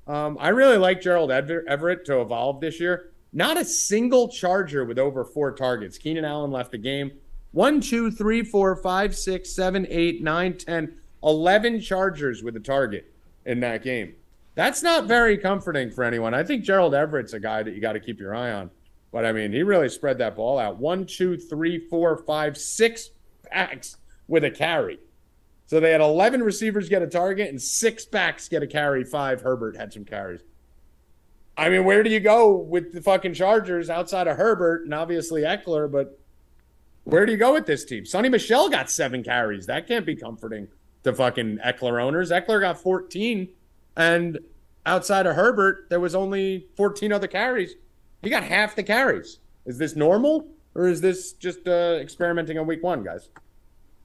[0.08, 3.12] Um, I really like Gerald Ever- Everett to evolve this year.
[3.34, 5.97] Not a single Charger with over four targets.
[5.97, 7.12] Keenan Allen left the game.
[7.51, 13.11] One, two, three, four, five, six, seven, eight, nine, ten, eleven Chargers with a target
[13.45, 14.15] in that game.
[14.55, 16.33] That's not very comforting for anyone.
[16.33, 18.71] I think Gerald Everett's a guy that you got to keep your eye on.
[19.11, 20.77] But I mean, he really spread that ball out.
[20.77, 23.09] One, two, three, four, five, six
[23.49, 24.99] backs with a carry.
[25.67, 29.03] So they had 11 receivers get a target and six backs get a carry.
[29.03, 30.41] Five, Herbert had some carries.
[31.57, 35.41] I mean, where do you go with the fucking Chargers outside of Herbert and obviously
[35.41, 35.89] Ekeler?
[35.89, 36.19] But
[37.03, 38.03] where do you go with this team?
[38.03, 39.65] Sony Michel got seven carries.
[39.65, 40.67] That can't be comforting
[41.05, 42.31] to fucking Ekeler owners.
[42.31, 43.47] Ekeler got 14,
[43.95, 44.39] and
[44.85, 47.75] outside of Herbert, there was only 14 other carries.
[48.21, 49.39] He got half the carries.
[49.65, 53.29] Is this normal, or is this just uh, experimenting on week one, guys?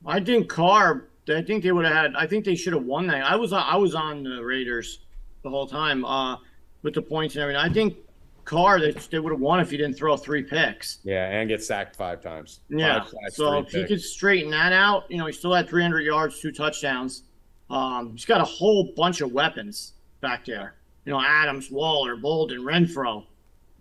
[0.06, 1.08] I think Carr.
[1.28, 2.14] I think they would have had.
[2.16, 3.24] I think they should have won that.
[3.24, 5.00] I was I was on the Raiders
[5.42, 6.36] the whole time uh,
[6.82, 7.62] with the points and everything.
[7.62, 7.96] I think
[8.44, 10.98] Carr that they would have won if he didn't throw three picks.
[11.04, 12.60] Yeah, and get sacked five times.
[12.68, 13.00] Yeah.
[13.00, 16.00] Five sacks, so if he could straighten that out, you know, he still had 300
[16.00, 17.24] yards, two touchdowns.
[17.68, 20.74] Um, he's got a whole bunch of weapons back there.
[21.04, 23.24] You know, Adams, Waller, Bolden, Renfro.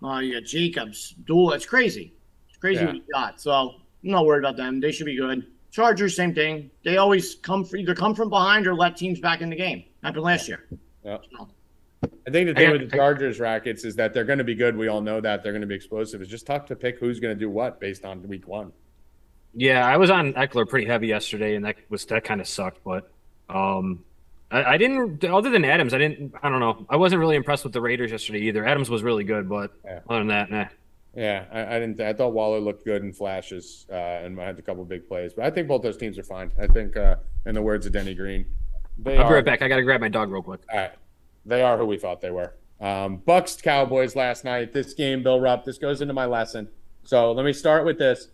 [0.02, 1.52] Uh, you got Jacobs, Duel.
[1.52, 2.12] It's crazy.
[2.48, 2.86] It's crazy Yeah.
[2.86, 3.40] what you got.
[3.40, 4.80] So I'm not worried about them.
[4.80, 5.46] They should be good.
[5.70, 6.70] Chargers, same thing.
[6.84, 9.84] They always come for, either come from behind or let teams back in the game.
[10.02, 10.64] Happened last year.
[11.04, 11.18] Yeah.
[11.36, 11.48] So,
[12.02, 14.76] I think the thing with the Chargers rackets is that they're going to be good.
[14.76, 16.22] We all know that they're going to be explosive.
[16.22, 18.72] It's just tough to pick who's going to do what based on week one.
[19.54, 22.82] Yeah, I was on Ekeler pretty heavy yesterday, and that was that kind of sucked.
[22.84, 23.10] But
[23.50, 24.04] um,
[24.50, 25.22] I, I didn't.
[25.24, 26.32] Other than Adams, I didn't.
[26.42, 26.86] I don't know.
[26.88, 28.64] I wasn't really impressed with the Raiders yesterday either.
[28.64, 30.00] Adams was really good, but Yeah.
[30.08, 30.66] other than that, nah.
[31.14, 32.00] Yeah, I, I didn't.
[32.00, 35.44] I thought Waller looked good in flashes uh, and had a couple big plays, but
[35.44, 36.52] I think both those teams are fine.
[36.58, 38.46] I think, uh, in the words of Denny Green,
[38.96, 39.34] they I'll be are.
[39.34, 39.60] right back.
[39.60, 40.60] I gotta grab my dog real quick.
[40.72, 40.92] All right.
[41.44, 42.54] They are who we thought they were.
[42.80, 44.72] Um, Bucks Cowboys last night.
[44.72, 45.64] This game, Bill Rupp.
[45.64, 46.68] This goes into my lesson.
[47.04, 48.28] So let me start with this.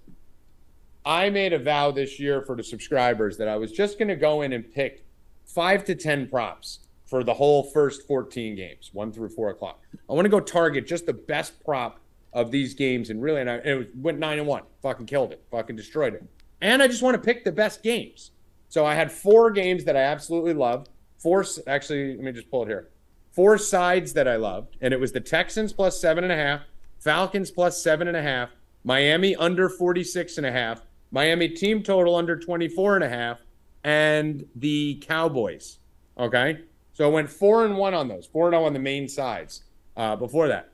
[1.04, 4.16] I made a vow this year for the subscribers that I was just going to
[4.16, 5.04] go in and pick
[5.44, 9.80] five to 10 props for the whole first 14 games, one through four o'clock.
[10.10, 12.00] I want to go target just the best prop
[12.32, 13.10] of these games.
[13.10, 14.64] And really, and, I, and it went nine and one.
[14.82, 15.44] Fucking killed it.
[15.50, 16.24] Fucking destroyed it.
[16.60, 18.32] And I just want to pick the best games.
[18.68, 20.88] So I had four games that I absolutely loved.
[21.18, 22.88] Four, actually, let me just pull it here.
[23.36, 26.62] Four sides that I loved, and it was the Texans plus seven and a half,
[26.98, 28.48] Falcons plus seven and a half,
[28.82, 33.40] Miami under 46 and a half, Miami team total under 24 and a half,
[33.84, 35.80] and the Cowboys.
[36.16, 36.60] Okay.
[36.94, 39.64] So I went four and one on those, four and zero on the main sides
[39.98, 40.72] uh, before that.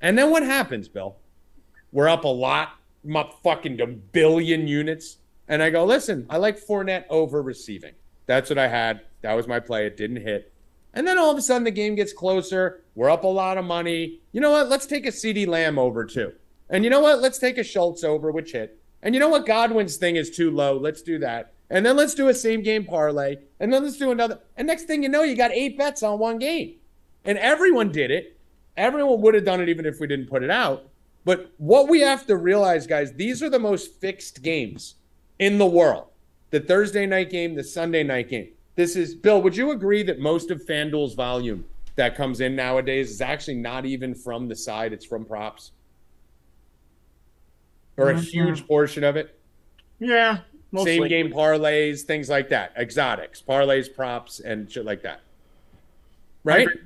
[0.00, 1.16] And then what happens, Bill?
[1.90, 2.74] We're up a lot.
[3.04, 5.18] I'm up fucking a billion units.
[5.48, 7.94] And I go, listen, I like Fournette over receiving.
[8.26, 9.00] That's what I had.
[9.22, 9.86] That was my play.
[9.86, 10.52] It didn't hit.
[10.96, 12.82] And then all of a sudden the game gets closer.
[12.94, 14.20] We're up a lot of money.
[14.32, 14.70] You know what?
[14.70, 16.32] Let's take a CeeDee Lamb over too.
[16.70, 17.20] And you know what?
[17.20, 18.80] Let's take a Schultz over, which hit.
[19.02, 19.44] And you know what?
[19.44, 20.78] Godwin's thing is too low.
[20.78, 21.52] Let's do that.
[21.68, 23.36] And then let's do a same game parlay.
[23.60, 24.40] And then let's do another.
[24.56, 26.76] And next thing you know, you got eight bets on one game.
[27.26, 28.38] And everyone did it.
[28.74, 30.88] Everyone would have done it even if we didn't put it out.
[31.26, 34.94] But what we have to realize, guys, these are the most fixed games
[35.38, 36.06] in the world.
[36.50, 38.48] The Thursday night game, the Sunday night game.
[38.76, 41.64] This is Bill, would you agree that most of FanDuel's volume
[41.96, 45.72] that comes in nowadays is actually not even from the side, it's from props?
[47.96, 48.24] Or a Mhm.
[48.30, 49.34] huge portion of it?
[49.98, 50.38] yeah.
[50.72, 50.98] Mostly.
[50.98, 55.20] Same game parlays, things like that, exotics, parlays, props, and shit like that.
[56.44, 56.66] Right?
[56.66, 56.82] agree.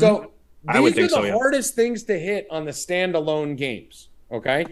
[0.00, 0.32] So
[0.66, 1.32] I would these are think the so, yeah.
[1.32, 4.08] hardest things to hit on the standalone games.
[4.32, 4.66] Okay.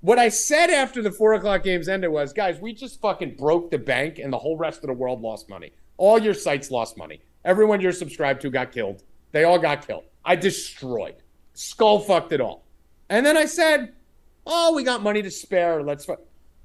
[0.00, 3.70] What I said after the four o'clock games ended was, guys, we just fucking broke
[3.70, 5.72] the bank and the whole rest of the world lost money.
[6.00, 7.20] All your sites lost money.
[7.44, 9.02] Everyone you're subscribed to got killed.
[9.32, 10.04] They all got killed.
[10.24, 11.16] I destroyed,
[11.52, 12.64] skull fucked it all.
[13.10, 13.92] And then I said,
[14.46, 15.82] oh, we got money to spare.
[15.82, 16.06] Let's.
[16.06, 16.16] Fu-.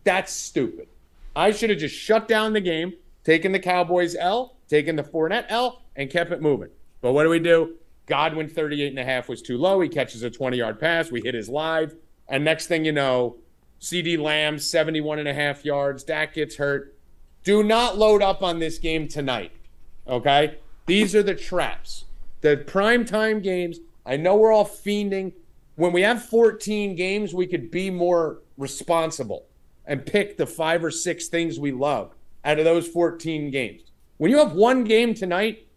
[0.05, 0.87] That's stupid.
[1.35, 2.93] I should have just shut down the game,
[3.25, 6.69] taken the Cowboys L, taken the Fournette L, and kept it moving.
[7.01, 7.75] But what do we do?
[8.05, 9.81] Godwin 38 and a half was too low.
[9.81, 11.11] He catches a 20 yard pass.
[11.11, 11.93] We hit his live.
[12.29, 13.35] And next thing you know,
[13.81, 16.05] CeeDee Lamb 71 and a half yards.
[16.05, 16.94] Dak gets hurt.
[17.45, 19.51] Do not load up on this game tonight.
[20.07, 20.57] Okay?
[20.87, 22.05] These are the traps.
[22.41, 23.79] The prime time games.
[24.05, 25.31] I know we're all fiending.
[25.75, 29.45] When we have 14 games, we could be more responsible
[29.85, 33.83] and pick the five or six things we love out of those 14 games.
[34.17, 35.67] When you have one game tonight,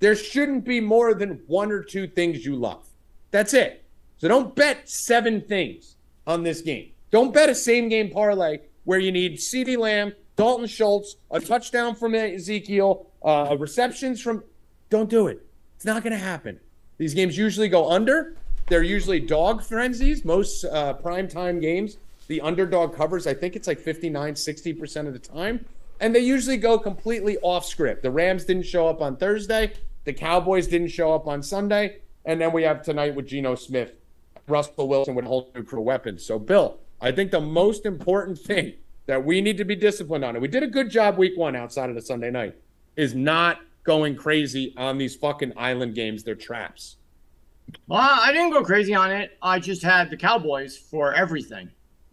[0.00, 2.86] there shouldn't be more than one or two things you love.
[3.32, 3.84] That's it.
[4.16, 6.92] So don't bet seven things on this game.
[7.10, 11.96] Don't bet a same game parlay where you need CeeDee Lamb, Dalton Schultz, a touchdown
[11.96, 14.44] from Ezekiel, uh, receptions from.
[14.88, 15.44] Don't do it.
[15.74, 16.60] It's not going to happen.
[16.96, 18.36] These games usually go under.
[18.68, 20.24] They're usually dog frenzies.
[20.24, 21.98] Most uh, primetime games,
[22.28, 25.64] the underdog covers, I think it's like 59, 60% of the time.
[25.98, 28.04] And they usually go completely off script.
[28.04, 29.72] The Rams didn't show up on Thursday.
[30.04, 31.98] The Cowboys didn't show up on Sunday.
[32.24, 33.92] And then we have tonight with Geno Smith,
[34.46, 36.24] Russell Wilson with whole new crew weapons.
[36.24, 38.74] So, Bill, I think the most important thing
[39.08, 41.56] that we need to be disciplined on, and we did a good job week one
[41.56, 42.54] outside of the Sunday night,
[42.94, 46.22] is not going crazy on these fucking island games.
[46.22, 46.96] They're traps.
[47.86, 49.38] Well, I didn't go crazy on it.
[49.40, 51.70] I just had the Cowboys for everything.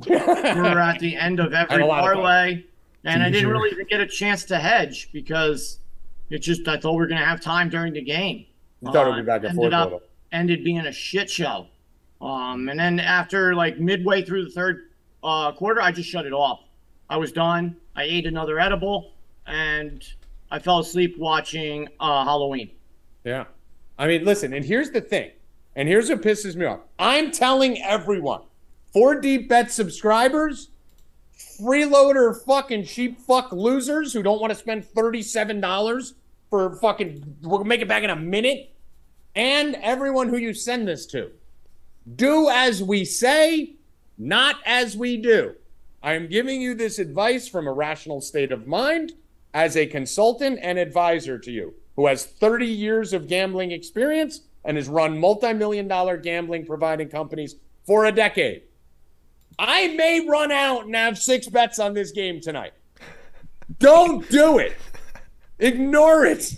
[0.08, 2.64] we were at the end of every parlay,
[3.04, 5.80] and I didn't really get a chance to hedge because
[6.30, 8.46] it just I thought we were going to have time during the game.
[8.82, 9.74] You thought uh, it would be back and ended forth.
[9.74, 11.68] Up, ended being a shit show.
[12.22, 14.92] Um, and then after like midway through the third
[15.24, 16.62] uh, quarter, I just shut it off.
[17.10, 17.78] I was done.
[17.96, 19.14] I ate another edible,
[19.48, 20.04] and
[20.52, 22.72] I fell asleep watching uh, Halloween.
[23.24, 23.46] Yeah.
[23.98, 25.32] I mean, listen, and here's the thing,
[25.76, 26.82] and here's what pisses me off.
[27.00, 28.42] I'm telling everyone,
[28.92, 30.70] four deep bet subscribers,
[31.60, 36.14] freeloader fucking cheap fuck losers who don't want to spend $37
[36.50, 38.74] for fucking, we'll make it back in a minute,
[39.34, 41.32] and everyone who you send this to.
[42.16, 43.76] Do as we say,
[44.18, 45.56] not as we do.
[46.06, 49.14] I am giving you this advice from a rational state of mind
[49.56, 54.78] as a consultant and advisor to you who has 30 years of gambling experience and
[54.78, 57.56] has run multi million dollar gambling providing companies
[57.88, 58.62] for a decade.
[59.58, 62.74] I may run out and have six bets on this game tonight.
[63.80, 64.78] Don't do it.
[65.58, 66.56] Ignore it.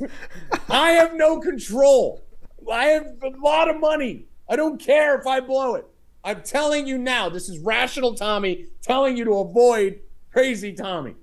[0.70, 2.22] I have no control.
[2.70, 4.26] I have a lot of money.
[4.50, 5.86] I don't care if I blow it.
[6.28, 10.02] I'm telling you now, this is rational Tommy telling you to avoid
[10.34, 11.16] crazy Tommy.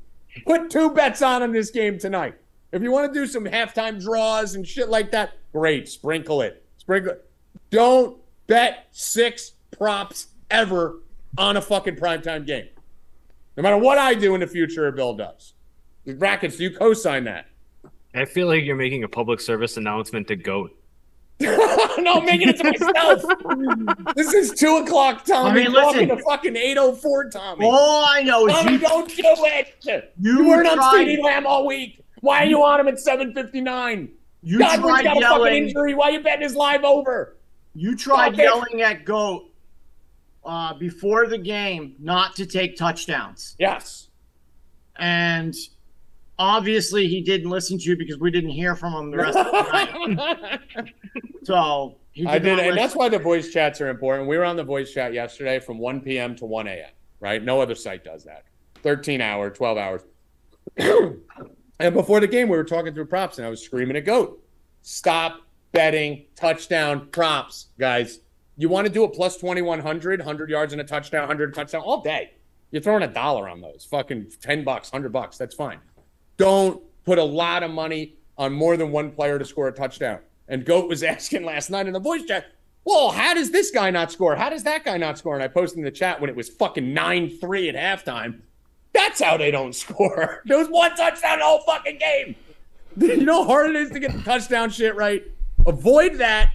[0.47, 2.37] Put two bets on in this game tonight.
[2.73, 5.91] If you want to do some halftime draws and shit like that, great.
[5.91, 6.65] Sprinkle it.
[6.79, 7.31] Sprinkle it.
[7.69, 11.01] Don't bet six props ever
[11.37, 12.69] on a fucking primetime game.
[13.59, 15.53] No matter what I do in the future Bill does.
[16.17, 17.49] Brackets, do you co-sign that?
[18.15, 20.75] I feel like you're making a public service announcement to GOAT.
[21.99, 23.23] no, I'm making it to myself.
[24.17, 25.63] this is two o'clock, Tommy.
[25.63, 27.67] I mean, listen, to fucking eight oh four, Tommy.
[27.67, 29.75] All I know is Tommy, you don't do it.
[29.83, 32.05] You, you weren't on CeeDee Lamb all week.
[32.21, 34.11] Why are you on him at seven fifty nine?
[34.43, 35.95] You Godwin's got yelling, a fucking injury.
[35.95, 37.37] Why are you betting his live over?
[37.75, 38.83] You tried Stop yelling it.
[38.83, 39.51] at Goat
[40.45, 43.57] uh, before the game not to take touchdowns.
[43.59, 44.09] Yes.
[44.97, 45.55] And
[46.39, 49.47] obviously he didn't listen to you because we didn't hear from him the rest of
[49.47, 50.95] the night.
[51.45, 54.29] so did I did, and that's why the voice chats are important.
[54.29, 56.37] We were on the voice chat yesterday from 1 p.m.
[56.37, 56.91] to 1 a.m.
[57.21, 57.43] Right?
[57.43, 58.45] No other site does that.
[58.83, 60.03] 13 hour, 12 hours.
[60.77, 64.43] and before the game, we were talking through props, and I was screaming at Goat,
[64.83, 65.41] "Stop
[65.73, 68.21] betting touchdown props, guys!
[68.57, 72.03] You want to do a plus 2100, 100 yards and a touchdown, 100 touchdown all
[72.03, 72.35] day.
[72.71, 75.37] You're throwing a dollar on those, fucking 10 bucks, 100 bucks.
[75.37, 75.81] That's fine."
[76.37, 80.19] Don't put a lot of money on more than one player to score a touchdown.
[80.49, 82.47] And Goat was asking last night in the voice chat,
[82.85, 84.37] well, how does this guy not score?
[84.37, 85.35] How does that guy not score?
[85.35, 88.41] And I posted in the chat when it was fucking 9 3 at halftime.
[88.93, 90.43] That's how they don't score.
[90.45, 92.37] There was one touchdown the whole fucking game.
[92.97, 95.25] You know how hard it is to get the touchdown shit right?
[95.67, 96.53] Avoid that.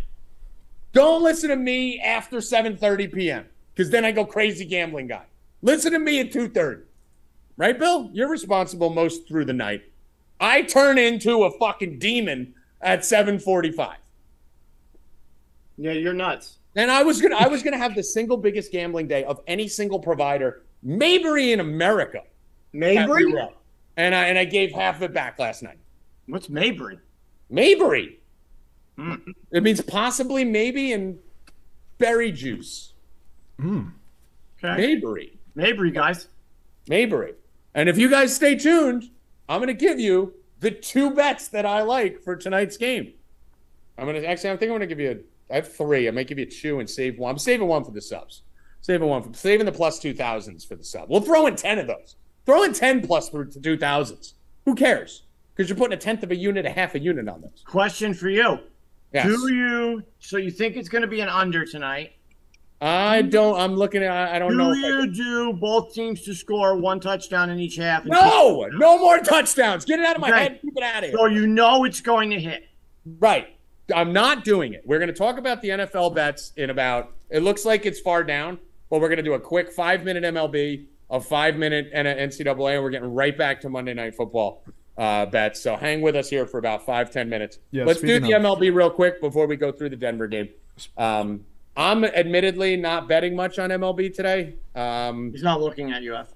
[0.94, 3.46] Don't listen to me after 7:30 p.m.
[3.76, 5.26] because then I go crazy gambling guy.
[5.62, 6.84] Listen to me at 2:30.
[7.60, 8.10] Right, Bill?
[8.13, 9.84] You're responsible most through the night.
[10.39, 13.98] I turn into a fucking demon at 7:45.
[15.78, 16.60] Yeah, you're nuts.
[16.78, 19.67] And I was gonna I was gonna have the single biggest gambling day of any
[19.67, 22.24] single provider, maybe in America.
[22.72, 23.34] Maybury?
[23.98, 25.80] And I and I gave half of it back last night.
[26.28, 26.98] What's Maybury?
[27.50, 28.22] Maybury.
[28.98, 29.34] Mm.
[29.52, 31.19] It means possibly, maybe, and
[31.98, 32.93] berry juice.
[33.60, 33.91] Mm.
[34.63, 34.78] Okay.
[34.78, 35.38] Maybury.
[35.56, 36.27] Maybury, guys.
[36.88, 37.33] Maybury.
[37.74, 39.10] And if you guys stay tuned,
[39.48, 43.13] I'm going to give you the two bets that I like for tonight's game.
[43.98, 46.08] I'm going to actually, I think I'm going to give you a, I have three.
[46.08, 47.32] I might give you two and save one.
[47.32, 48.44] I'm saving one for the subs.
[48.82, 51.10] Saving one for saving the plus plus two thousands for the sub.
[51.10, 52.15] We'll throw in ten of those.
[52.46, 53.30] Throw in ten plus
[53.62, 54.36] two thousands.
[54.65, 55.24] Who cares?
[55.54, 57.63] Because you're putting a tenth of a unit, a half a unit on those.
[57.65, 58.60] Question for you.
[59.13, 59.26] Yes.
[59.26, 62.13] Do you so you think it's going to be an under tonight?
[62.82, 63.60] I don't.
[63.60, 64.12] I'm looking at.
[64.12, 64.71] I don't Do know.
[64.71, 68.06] if I- you do both teams to score one touchdown in each half?
[68.06, 69.84] No, no more touchdowns.
[69.86, 70.40] Get it out of my Okay.
[70.40, 70.60] head.
[70.62, 71.17] Keep it out of here.
[71.17, 72.63] So you know it's going to hit.
[73.19, 73.48] Right.
[73.94, 74.84] I'm not doing it.
[74.86, 78.23] We're going to talk about the NFL bets in about, it looks like it's far
[78.23, 78.60] down,
[78.90, 82.75] but we're going to do a quick five minute MLB, a five minute N- NCAA,
[82.75, 84.63] and we're getting right back to Monday Night Football
[84.98, 85.60] uh, bets.
[85.60, 87.58] So hang with us here for about five ten minutes.
[87.71, 90.50] Yeah, Let's do the of- MLB real quick before we go through the Denver game.
[90.96, 91.46] Um,
[91.80, 94.56] I'm admittedly not betting much on MLB today.
[94.75, 96.13] Um, He's not looking at you.
[96.13, 96.34] F.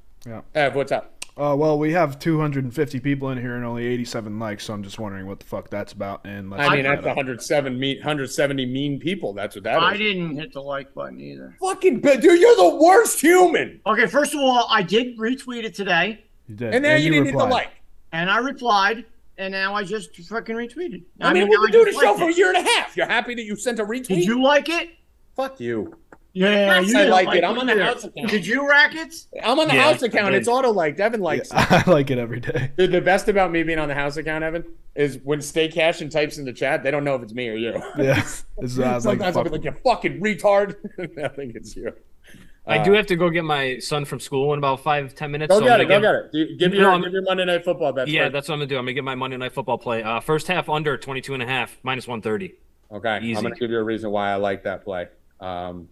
[0.55, 1.25] Ev, what's up?
[1.35, 4.99] Uh, well, we have 250 people in here and only 87 likes, so I'm just
[4.99, 6.21] wondering what the fuck that's about.
[6.23, 9.33] And let's I mean, that's that 107 mean, 170 mean people.
[9.33, 9.83] That's what that is.
[9.83, 11.57] I didn't hit the like button either.
[11.59, 13.81] Fucking, dude, you're the worst human.
[13.85, 16.73] Okay, first of all, I did retweet it today, You did.
[16.73, 17.71] And now you, didn't hit the like.
[18.13, 19.03] and I replied,
[19.37, 21.03] and now I just fucking retweeted.
[21.19, 22.95] I, mean, now we've been doing a show liked for a year and a half.
[22.95, 24.07] You're happy that you sent a retweet?
[24.07, 24.89] Did you like it?
[25.35, 25.97] Fuck you.
[26.35, 27.43] Yeah, Yes, you I didn't like it.
[27.43, 27.83] I'm on the either.
[27.83, 28.29] house account.
[28.29, 29.27] Did you rackets?
[29.43, 30.33] I'm on the Yeah, house I account.
[30.33, 30.97] It's auto like.
[30.97, 31.55] Devin likes it.
[31.71, 32.71] I like it every day.
[32.75, 34.63] Dude, the best about me being on the house account, Evan,
[34.95, 37.49] is when Stay Cash and types in the chat, they don't know if it's me
[37.49, 37.73] or you.
[37.99, 38.15] Yeah.
[38.59, 40.75] This is, uh, like, Sometimes I'll be like, you fucking retard.
[41.23, 41.91] I think it's you.
[42.65, 45.51] I do have to go get my son from school in about five ten minutes.
[45.51, 45.85] Go so get I'm it.
[45.85, 46.47] Go gonna get it.
[46.49, 48.07] Do- Give No, your, I'm- give your Monday Night Football bet.
[48.07, 48.33] Yeah, first.
[48.33, 48.77] that's what I'm gonna do.
[48.77, 50.01] I'm gonna get my Monday Night Football play.
[50.01, 52.55] Uh, first half under 22 and a half, minus 130.
[52.91, 53.35] Okay, Easy.
[53.35, 55.07] I'm going to give you a reason why I like that play.
[55.43, 55.89] Um,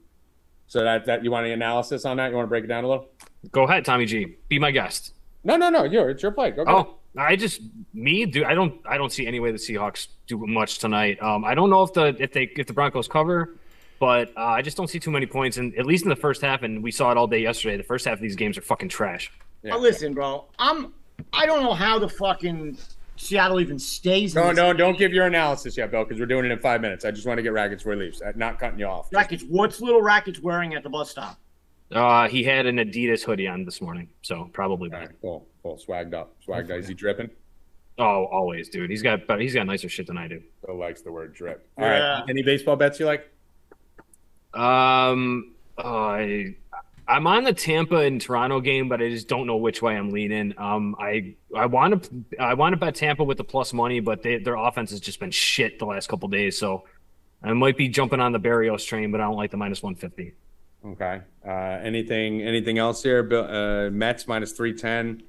[0.68, 2.30] so that that you want any analysis on that?
[2.30, 3.10] You want to break it down a little?
[3.52, 4.38] Go ahead, Tommy G.
[4.48, 5.14] Be my guest.
[5.44, 5.84] No, no, no.
[5.84, 6.52] You're it's your play.
[6.52, 6.64] Go.
[6.64, 6.76] get it.
[6.76, 7.62] Oh, I just
[7.94, 8.46] me do.
[8.46, 8.80] I don't.
[8.86, 11.22] I don't see any way the Seahawks do much tonight.
[11.22, 13.58] Um, I don't know if the if they if the Broncos cover,
[14.00, 15.58] but uh, I just don't see too many points.
[15.58, 17.76] And at least in the first half, and we saw it all day yesterday.
[17.76, 19.30] The first half of these games are fucking trash.
[19.64, 19.76] Yeah.
[19.76, 20.46] Listen, bro.
[20.58, 20.94] I'm.
[21.34, 22.78] I don't know how the fucking
[23.22, 24.36] Seattle even stays.
[24.36, 26.60] in No, this no, don't give your analysis yet, Bill, because we're doing it in
[26.60, 27.06] five minutes.
[27.06, 28.22] I just want to get Rackets before he leaves.
[28.22, 29.10] Uh, Not cutting you off.
[29.14, 29.44] Rackets.
[29.48, 31.38] What's little Rackets wearing at the bus stop?
[31.92, 35.08] Uh, he had an Adidas hoodie on this morning, so probably All bad.
[35.08, 35.78] right, cool, cool.
[35.78, 36.34] Swagged up.
[36.48, 36.78] Swagged up.
[36.80, 37.30] Is he dripping?
[38.00, 38.90] Oh, always, dude.
[38.90, 40.42] He's got but he's got nicer shit than I do.
[40.66, 41.68] Bill likes the word drip.
[41.78, 42.20] All Yeah.
[42.22, 42.30] right.
[42.30, 43.30] Any baseball bets you like?
[44.54, 46.56] Um, uh, I,
[47.08, 50.12] I'm on the Tampa and Toronto game, but I just don't know which way I'm
[50.12, 50.54] leaning.
[50.58, 54.24] Um, I I want to I want to bet Tampa with the plus money, but
[54.24, 56.86] they, their offense has just been shit the last couple days, so
[57.44, 60.34] I might be jumping on the Berrios train, but I don't like the minus 150.
[60.86, 61.22] Okay.
[61.46, 63.24] Uh, anything anything else here?
[63.24, 65.24] Bill, uh, Mets minus 310.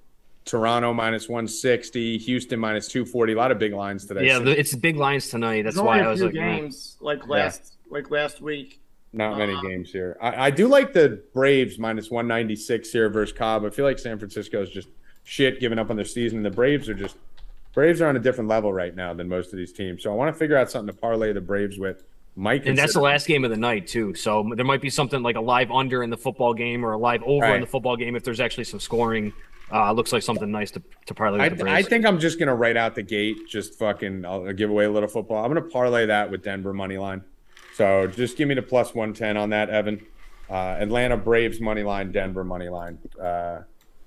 [0.45, 2.19] Toronto minus 160.
[2.19, 3.33] Houston minus 240.
[3.33, 4.27] A lot of big lines today.
[4.27, 5.63] Yeah, the, it's big lines tonight.
[5.63, 6.57] That's There's why only I a was few like, eh.
[6.57, 8.81] games like last like last week.
[9.13, 10.17] Not many Uh, games here.
[10.21, 13.65] I, I do like the Braves minus 196 here versus Cobb.
[13.65, 14.89] I feel like San Francisco is just
[15.25, 16.43] shit giving up on their season.
[16.43, 17.17] The Braves are just
[17.75, 20.03] Braves are on a different level right now than most of these teams.
[20.03, 22.05] So I want to figure out something to parlay the Braves with.
[22.35, 24.15] Mike, and that's the last game of the night too.
[24.15, 26.99] So there might be something like a live under in the football game or a
[26.99, 27.57] live over Right.
[27.57, 29.35] in the football game if there's actually some scoring.
[29.71, 32.39] Uh, looks like something nice to to parlay I, with the I think I'm just
[32.39, 34.25] gonna right out the gate, just fucking.
[34.25, 35.45] I'll, I'll give away a little football.
[35.45, 37.23] I'm gonna parlay that with Denver money line.
[37.75, 40.05] So just give me the plus 110 on that, Evan.
[40.51, 42.99] Uh, Atlanta Braves money line, Denver money line.
[43.21, 43.61] Uh,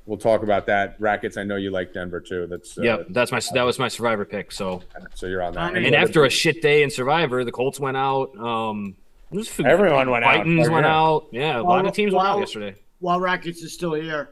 [0.06, 0.96] we'll talk about that.
[1.00, 1.38] Rackets.
[1.38, 2.46] I know you like Denver too.
[2.48, 4.52] That's uh, Yep, that's my that was my survivor pick.
[4.52, 4.84] So
[5.16, 5.74] So you're on that.
[5.74, 8.36] I Any and other- after a shit day in survivor, the Colts went out.
[8.38, 8.96] Um,
[9.32, 10.36] there's Everyone went out.
[10.36, 11.28] Titans went out.
[11.32, 12.76] Yeah, a lot of teams went out yesterday.
[13.00, 14.30] While Rackets is still here,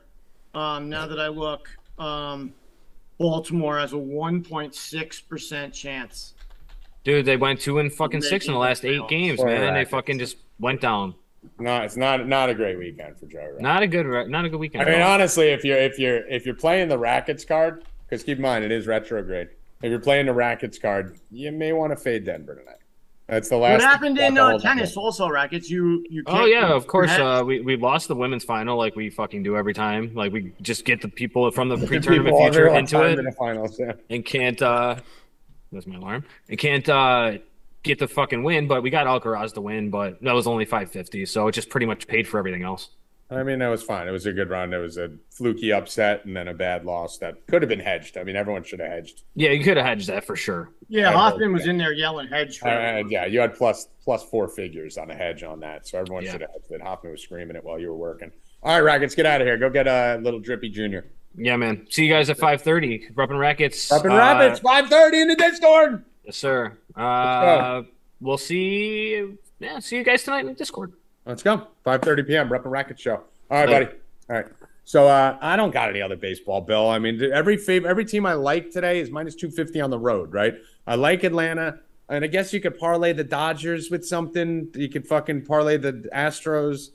[0.53, 1.67] um, now that I look,
[1.97, 2.53] um,
[3.17, 6.35] Baltimore has a 1.6 percent chance.
[7.03, 9.73] Dude, they went two and fucking six in the last eight games, Poor man.
[9.73, 11.15] They fucking just went down.
[11.59, 13.49] no, it's not not a great weekend for Joe.
[13.53, 13.61] Right?
[13.61, 14.87] Not a good, not a good weekend.
[14.87, 18.37] I mean, honestly, if you're if you're if you're playing the Rackets card, because keep
[18.37, 19.49] in mind it is retrograde.
[19.81, 22.77] If you're playing the Rackets card, you may want to fade Denver tonight.
[23.27, 23.81] That's the last.
[23.81, 24.95] What happened in uh, whole- tennis?
[24.95, 25.69] Also, Rackets.
[25.69, 26.23] You you.
[26.25, 27.11] Oh can't- yeah, of course.
[27.11, 30.13] Uh, we we lost the women's final like we fucking do every time.
[30.13, 33.77] Like we just get the people from the pre-tournament future into it in the finals.
[33.77, 33.93] Yeah.
[34.09, 34.61] and can't.
[34.61, 34.95] uh
[35.73, 36.25] That's my alarm.
[36.49, 37.37] And can't uh
[37.83, 38.67] get the fucking win.
[38.67, 41.69] But we got Alcaraz to win, but that was only five fifty, so it just
[41.69, 42.89] pretty much paid for everything else.
[43.31, 44.07] I mean, that was fine.
[44.07, 44.73] It was a good run.
[44.73, 48.15] It was a fluky upset and then a bad loss that could have been hedged.
[48.17, 49.23] I mean, everyone should have hedged.
[49.33, 50.69] Yeah, you could have hedged that for sure.
[50.87, 51.53] Yeah, I Hoffman know.
[51.53, 52.59] was in there yelling hedge.
[52.59, 55.97] For Uh, yeah, you had plus plus four figures on a hedge on that, so
[55.97, 56.33] everyone Yeah.
[56.33, 56.81] should have hedged it.
[56.81, 58.31] Hoffman was screaming it while you were working.
[58.61, 59.57] All right, Rackets, get out of here.
[59.57, 61.07] Go get a little drippy junior.
[61.35, 61.87] Yeah, man.
[61.89, 63.07] See you guys at five thirty.
[63.15, 63.91] Ruppin Rackets.
[63.91, 66.03] Up in Uh, five thirty in the Discord.
[66.25, 66.77] Yes, sir.
[66.95, 67.83] Uh,
[68.21, 69.33] we'll see.
[69.59, 70.93] Yeah, see you guys tonight in the Discord.
[71.25, 71.67] Let's go.
[71.85, 72.51] 5:30 p.m.
[72.51, 73.15] Rep and Racket Show.
[73.15, 73.85] All right, Later.
[73.85, 73.97] buddy.
[74.29, 74.45] All right.
[74.85, 76.89] So uh, I don't got any other baseball, Bill.
[76.89, 80.33] I mean, every fav- every team I like today is minus 250 on the road,
[80.33, 80.55] right?
[80.85, 81.79] I like Atlanta.
[82.09, 84.67] And I guess you could parlay the Dodgers with something.
[84.75, 86.89] You could fucking parlay the Astros.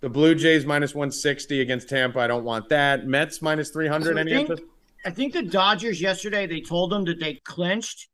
[0.00, 2.20] The Blue Jays minus 160 against Tampa.
[2.20, 3.06] I don't want that.
[3.06, 4.04] Mets minus 300.
[4.12, 4.60] So I Any think-?
[5.04, 8.08] I think the Dodgers yesterday they told them that they clinched,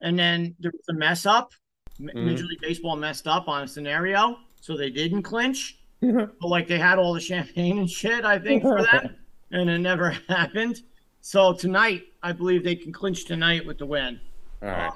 [0.00, 1.52] and then there was a mess up.
[2.00, 2.24] M- Mhm.
[2.24, 5.78] Major League Baseball messed up on a scenario, so they didn't clinch.
[6.00, 9.14] but like they had all the champagne and shit, I think for that,
[9.52, 10.82] and it never happened.
[11.20, 14.18] So tonight, I believe they can clinch tonight with the win.
[14.62, 14.92] All right.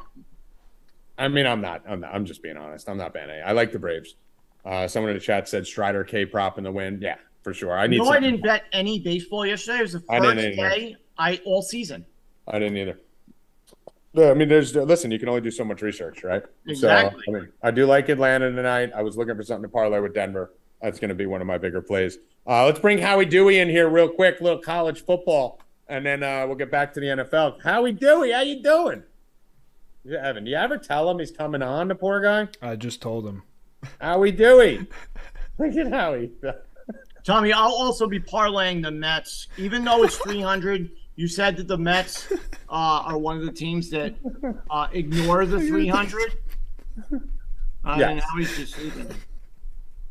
[1.16, 1.82] I mean, I'm not.
[1.88, 2.12] I'm not.
[2.12, 2.88] I'm just being honest.
[2.88, 4.16] I'm not ban I like the Braves.
[4.66, 6.98] Uh, someone in the chat said Strider K prop in the win.
[7.00, 7.78] Yeah, for sure.
[7.78, 7.98] I need.
[7.98, 8.04] To.
[8.04, 9.78] No, I didn't bet any baseball yesterday.
[9.78, 10.68] It was the I first didn't either.
[10.68, 12.04] day I all season.
[12.48, 12.98] I didn't either.
[14.12, 15.10] Yeah, I mean, there's listen.
[15.10, 16.42] You can only do so much research, right?
[16.66, 17.22] Exactly.
[17.26, 18.90] So, I mean, I do like Atlanta tonight.
[18.94, 20.52] I was looking for something to parlay with Denver.
[20.82, 22.18] That's going to be one of my bigger plays.
[22.46, 24.40] Uh, let's bring Howie Dewey in here real quick.
[24.40, 27.62] Little college football, and then uh, we'll get back to the NFL.
[27.62, 29.02] Howie Dewey, how you doing?
[30.04, 31.88] Yeah, Evan, do you ever tell him he's coming on?
[31.88, 32.48] The poor guy.
[32.62, 33.42] I just told him.
[34.00, 34.86] Howie Dewey.
[35.58, 36.30] Look at Howie.
[37.24, 40.90] Tommy, I'll also be parlaying the Mets, even though it's 300.
[41.16, 42.36] You said that the Mets uh,
[42.68, 44.14] are one of the teams that
[44.70, 46.32] uh, ignore the 300.
[47.12, 47.18] Uh,
[47.84, 48.22] And Yes.
[48.22, 49.08] now he's just sleeping.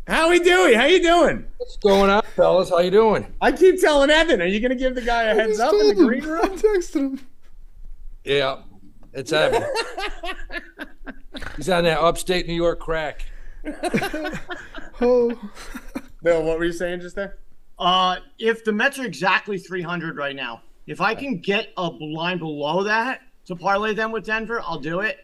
[0.08, 1.46] Howie Dewey, how you doing?
[1.58, 2.70] What's going on, fellas?
[2.70, 3.26] How you doing?
[3.42, 5.88] I keep telling Evan, are you going to give the guy a heads up in
[5.90, 6.58] the green I room?
[6.58, 7.20] texted him.
[8.24, 8.58] Yeah,
[9.14, 9.64] it's Evan.
[11.58, 13.26] He's on that upstate New York crack.
[15.02, 15.38] Oh,
[16.24, 17.38] Bill, what were you saying just there?
[17.78, 22.38] Uh, if the Mets are exactly 300 right now, if I can get a line
[22.38, 25.20] below that to parlay them with Denver, I'll do it.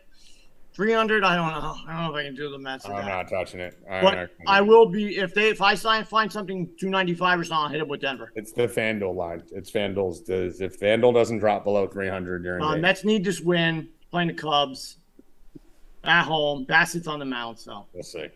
[0.74, 1.76] 300, I don't know.
[1.88, 2.86] I don't know if I can do the Mets.
[2.86, 3.78] I'm not touching it.
[3.90, 7.58] I'm But I will be if they if I sign find something 295 or something,
[7.58, 8.32] I'll hit it with Denver.
[8.36, 9.44] It's the FanDuel line.
[9.52, 10.22] It's FanDuel's.
[10.22, 12.64] Does if FanDuel doesn't drop below 300, you're in.
[12.64, 12.78] Uh.
[12.78, 13.90] Mets need this win.
[14.12, 14.98] Playing the Cubs
[16.04, 16.64] at home.
[16.66, 18.28] Bassitt's on the mound, so We'll see.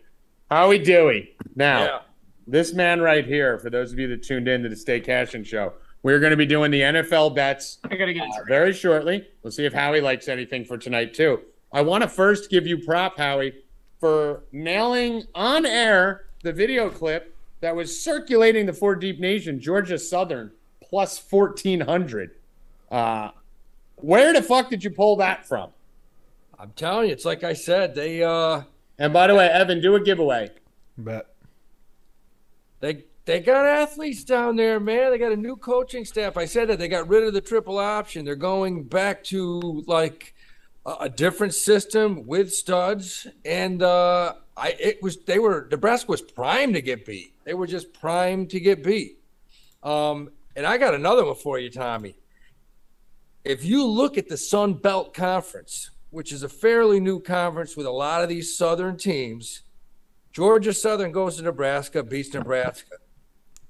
[0.50, 1.34] Howie Dewey.
[1.54, 1.98] Now, Yeah.
[2.46, 5.42] this man right here, for those of you that tuned in to the Stay Cashin
[5.44, 9.26] show, we're going to be doing the NFL bets I gotta get uh, very shortly.
[9.42, 11.40] We'll see if Howie likes anything for tonight too.
[11.72, 13.54] I want to first give you prop, Howie,
[13.98, 19.98] for nailing on air the video clip that was circulating the Four Deep Nation, Georgia
[19.98, 22.30] Southern plus fourteen hundred.
[22.90, 23.30] Uh,
[23.96, 25.70] where the fuck did you pull that from?
[26.58, 27.94] I'm telling you, it's like I said.
[27.94, 28.62] They uh,
[28.98, 30.50] And by the way, Evan, do a giveaway.
[30.96, 31.26] bet.
[32.80, 35.10] they they got athletes down there, man.
[35.10, 36.36] They got a new coaching staff.
[36.36, 38.24] I said that they got rid of the triple option.
[38.24, 40.34] They're going back to like
[40.86, 46.22] a, a different system with studs, and uh, I it was they were Nebraska was
[46.22, 47.34] primed to get beat.
[47.44, 49.18] They were just primed to get beat.
[49.82, 52.16] Um, and I got another one for you, Tommy.
[53.44, 57.86] If you look at the Sun Belt Conference, which is a fairly new conference with
[57.86, 59.62] a lot of these Southern teams,
[60.32, 62.96] Georgia Southern goes to Nebraska, beats Nebraska.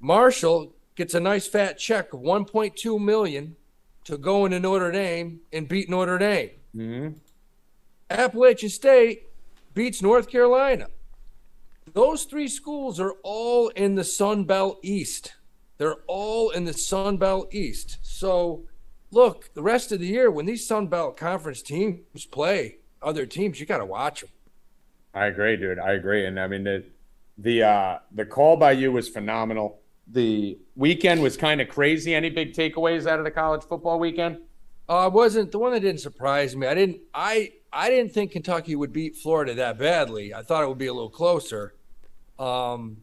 [0.00, 3.56] Marshall gets a nice fat check of 1.2 million
[4.04, 6.50] to go into Notre Dame and beat Notre Dame.
[6.74, 7.18] Mm-hmm.
[8.10, 9.28] Appalachian State
[9.74, 10.88] beats North Carolina.
[11.92, 15.34] Those three schools are all in the Sun Belt East.
[15.78, 17.98] They're all in the Sun Belt East.
[18.02, 18.64] So,
[19.10, 23.60] look, the rest of the year, when these Sun Belt Conference teams play other teams,
[23.60, 24.30] you got to watch them.
[25.14, 25.78] I agree, dude.
[25.78, 26.26] I agree.
[26.26, 26.84] And I mean the
[27.38, 29.80] the uh the call by you was phenomenal.
[30.08, 32.14] The weekend was kind of crazy.
[32.14, 34.38] Any big takeaways out of the college football weekend?
[34.88, 36.66] Uh, wasn't the one that didn't surprise me.
[36.66, 37.00] I didn't.
[37.14, 40.32] I I didn't think Kentucky would beat Florida that badly.
[40.34, 41.74] I thought it would be a little closer.
[42.38, 42.98] Um,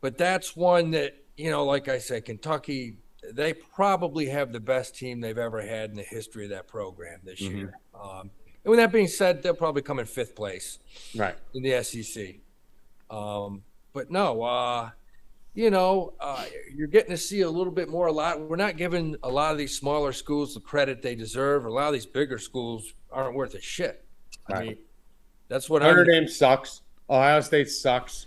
[0.00, 2.96] but that's one that you know, like I said, Kentucky.
[3.32, 7.20] They probably have the best team they've ever had in the history of that program
[7.24, 7.74] this year.
[7.94, 8.30] Um,
[8.64, 10.78] and with that being said, they'll probably come in fifth place
[11.16, 11.36] Right.
[11.54, 12.36] in the SEC.
[13.10, 13.62] Um,
[13.92, 14.90] but no, uh,
[15.54, 18.06] you know, uh, you're getting to see a little bit more.
[18.06, 18.40] A lot.
[18.40, 21.64] We're not giving a lot of these smaller schools the credit they deserve.
[21.64, 24.04] A lot of these bigger schools aren't worth a shit.
[24.46, 24.76] I mean,
[25.48, 26.06] that's what Notre I'm.
[26.06, 26.82] Dame sucks.
[27.10, 28.26] Ohio State sucks.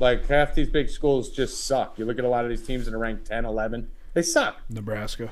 [0.00, 1.98] Like half these big schools just suck.
[1.98, 3.88] You look at a lot of these teams that are ranked 10, 11.
[4.14, 4.56] They suck.
[4.70, 5.30] Nebraska.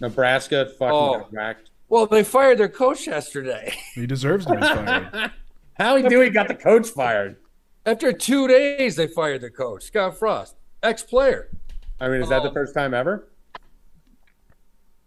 [0.00, 1.18] Nebraska fucking Oh.
[1.18, 1.70] got whacked.
[1.88, 3.74] Well, they fired their coach yesterday.
[3.94, 5.30] He deserves to be fired.
[5.78, 7.36] Howie Dewey got the coach fired.
[7.84, 11.48] After two days, they fired their coach, Scott Frost, ex-player.
[12.00, 13.28] I mean, is that the Um, first time ever?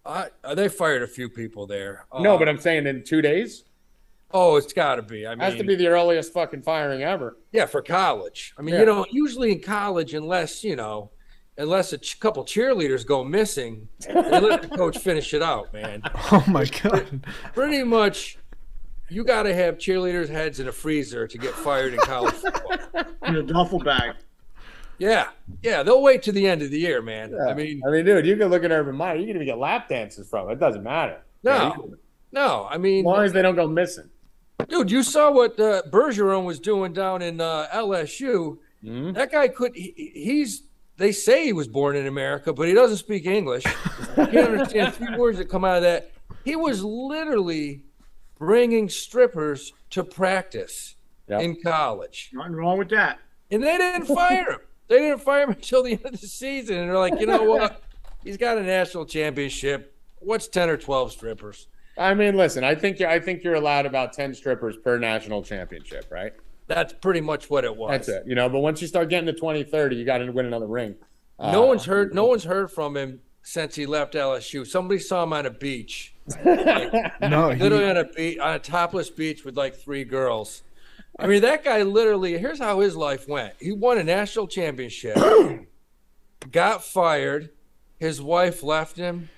[0.05, 2.05] Uh, they fired a few people there.
[2.19, 3.63] No, Uh, but I'm saying in two days.
[4.31, 5.25] oh, it's got to be.
[5.25, 7.37] I mean, Has to be the earliest fucking firing ever.
[7.53, 8.53] Yeah, for college.
[8.57, 8.81] I mean, Yeah.
[8.81, 11.11] you know, usually in college, unless you know,
[11.57, 16.01] unless a ch- couple cheerleaders go missing, they let the coach finish it out, man.
[16.31, 17.25] Oh my god.
[17.53, 18.37] Pretty much,
[19.09, 22.77] you got to have cheerleaders' heads in a freezer to get fired in college football.
[23.27, 24.15] In a duffel bag.
[24.97, 25.27] Yeah,
[25.61, 27.33] yeah, they'll wait to the end of the year, man.
[27.39, 29.15] I mean, I mean, dude, you can look at Urban Meyer.
[29.17, 30.53] You can even get lap dances from it.
[30.53, 31.21] It doesn't matter.
[31.43, 31.97] Yeah, no, can-
[32.31, 32.67] no.
[32.69, 34.09] I mean, as mean, long as they don't go missing.
[34.69, 38.57] dude, you saw what uh, Orgeron was doing down in uh, LSU.
[38.83, 39.13] Mhm.
[39.15, 39.75] That guy could.
[39.75, 40.63] He, he's.
[40.97, 43.63] They say he was born in America, but he doesn't speak English.
[43.65, 46.11] He can't understand three words that come out of that.
[46.45, 47.83] He was literally
[48.37, 50.95] bringing strippers to practice
[51.27, 51.41] Yep.
[51.41, 53.17] in college, Nothing wrong with that.
[53.49, 54.59] and they didn't fire him.
[54.87, 57.41] They didn't fire him until the end of the season, and they're like, you know
[57.41, 57.81] what?
[58.23, 59.95] He's got a national championship.
[60.19, 61.67] What's ten or twelve strippers?
[61.97, 65.41] I mean, listen, I think you're, I think you're allowed about ten strippers per national
[65.41, 66.33] championship, right?
[66.67, 67.91] That's pretty much what it was.
[67.91, 68.23] That's it.
[68.25, 70.67] You know, but once you start getting to 20, 30, you got to win another
[70.67, 70.95] ring.
[71.39, 72.13] No Uh, one's heard.
[72.13, 74.65] No one's heard from him since he left LSU.
[74.65, 79.09] Somebody saw him on a beach, No, he, literally on a beach, on a topless
[79.09, 80.63] beach with like three girls.
[81.19, 82.37] I mean, that guy literally.
[82.37, 83.53] Here's how his life went.
[83.59, 85.15] He won a national championship,
[86.51, 87.49] got fired,
[87.97, 89.29] his wife left him,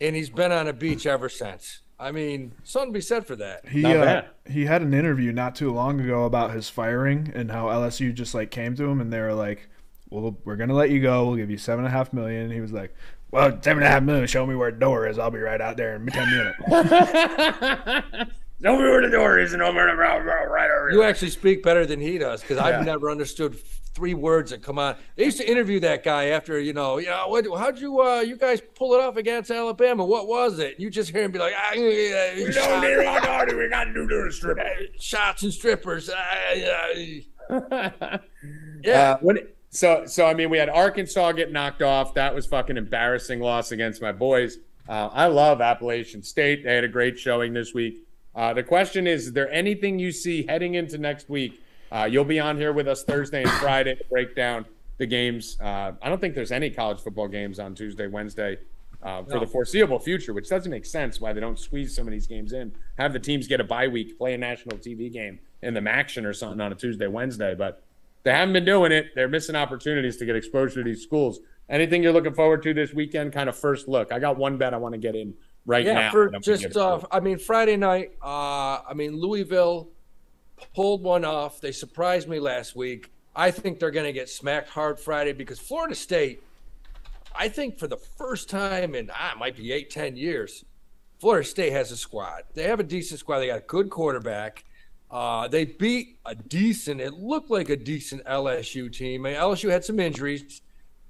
[0.00, 1.80] and he's been on a beach ever since.
[1.98, 3.68] I mean, something to be said for that.
[3.68, 4.26] he Not uh, bad.
[4.50, 8.34] he had an interview not too long ago about his firing and how LSU just
[8.34, 9.68] like came to him and they were like,
[10.10, 11.26] "Well, we're gonna let you go.
[11.26, 12.94] We'll give you seven and a half million." And he was like,
[13.30, 14.26] "Well, seven and a half million.
[14.26, 15.18] Show me where the door is.
[15.18, 18.28] I'll be right out there in ten minutes."
[18.60, 21.62] Know me where the door is and know where the right over You actually speak
[21.62, 22.64] better than he does because Yeah.
[22.78, 23.56] I've never understood
[23.94, 24.96] three words that come on.
[25.16, 28.20] They used to interview that guy after, you know, you know, what, how'd you, uh,
[28.20, 30.04] you guys pull it off against Alabama?
[30.04, 30.78] What was it?
[30.78, 33.56] You just hear him be like, ah, yeah, We don't need our daughter.
[33.56, 34.58] We got to do the strip.
[34.98, 36.10] shots and strippers.
[36.12, 37.20] ah, yeah.
[38.82, 39.12] Yeah.
[39.12, 39.38] Uh, when
[39.70, 42.14] so so I mean we had Arkansas get knocked off.
[42.14, 44.58] That was fucking embarrassing loss against my boys.
[44.88, 46.64] Uh, I love Appalachian State.
[46.64, 48.06] They had a great showing this week.
[48.34, 51.60] Uh, the question is: Is there anything you see heading into next week?
[51.94, 54.66] Uh, you'll be on here with us Thursday and Friday to break down
[54.98, 55.56] the games.
[55.60, 58.58] Uh, I don't think there's any college football games on Tuesday, Wednesday.
[59.00, 59.40] Uh, for No.
[59.40, 62.54] the foreseeable future, which doesn't make sense why they don't squeeze some of these games
[62.54, 62.72] in.
[62.96, 66.24] Have the teams get a bye week, play a national TV game in the action
[66.24, 67.54] or something on a Tuesday, Wednesday.
[67.54, 67.82] But
[68.22, 69.08] they haven't been doing it.
[69.14, 71.40] They're missing opportunities to get exposure to these schools.
[71.68, 73.34] Anything you're looking forward to this weekend?
[73.34, 74.10] Kind of first look.
[74.10, 75.34] I got one bet I want to get in
[75.66, 76.10] right yeah, now.
[76.10, 79.90] for gonna get just, uh, I mean, Friday night, uh, I mean, Louisville
[80.74, 81.60] pulled one off.
[81.60, 83.10] They surprised me last week.
[83.36, 86.42] I think they're going to get smacked hard Friday because Florida State,
[87.34, 90.64] I think for the first time in, ah, might be eight, ten years,
[91.18, 92.42] Florida State has a squad.
[92.54, 93.40] They have a decent squad.
[93.40, 94.64] They got a good quarterback.
[95.10, 99.24] Uh, they beat a decent, it looked like a decent LSU team.
[99.26, 100.60] I mean, LSU had some injuries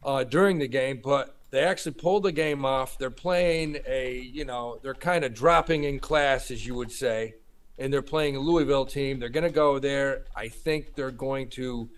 [0.03, 2.99] uh, during the game, but they actually pulled the game off.
[2.99, 7.37] They're playing a, you know, they're kind of dropping in class, as you would say,
[7.79, 9.19] and they're playing a Louisville team.
[9.19, 10.25] They're going to go there.
[10.37, 11.89] I think they're going to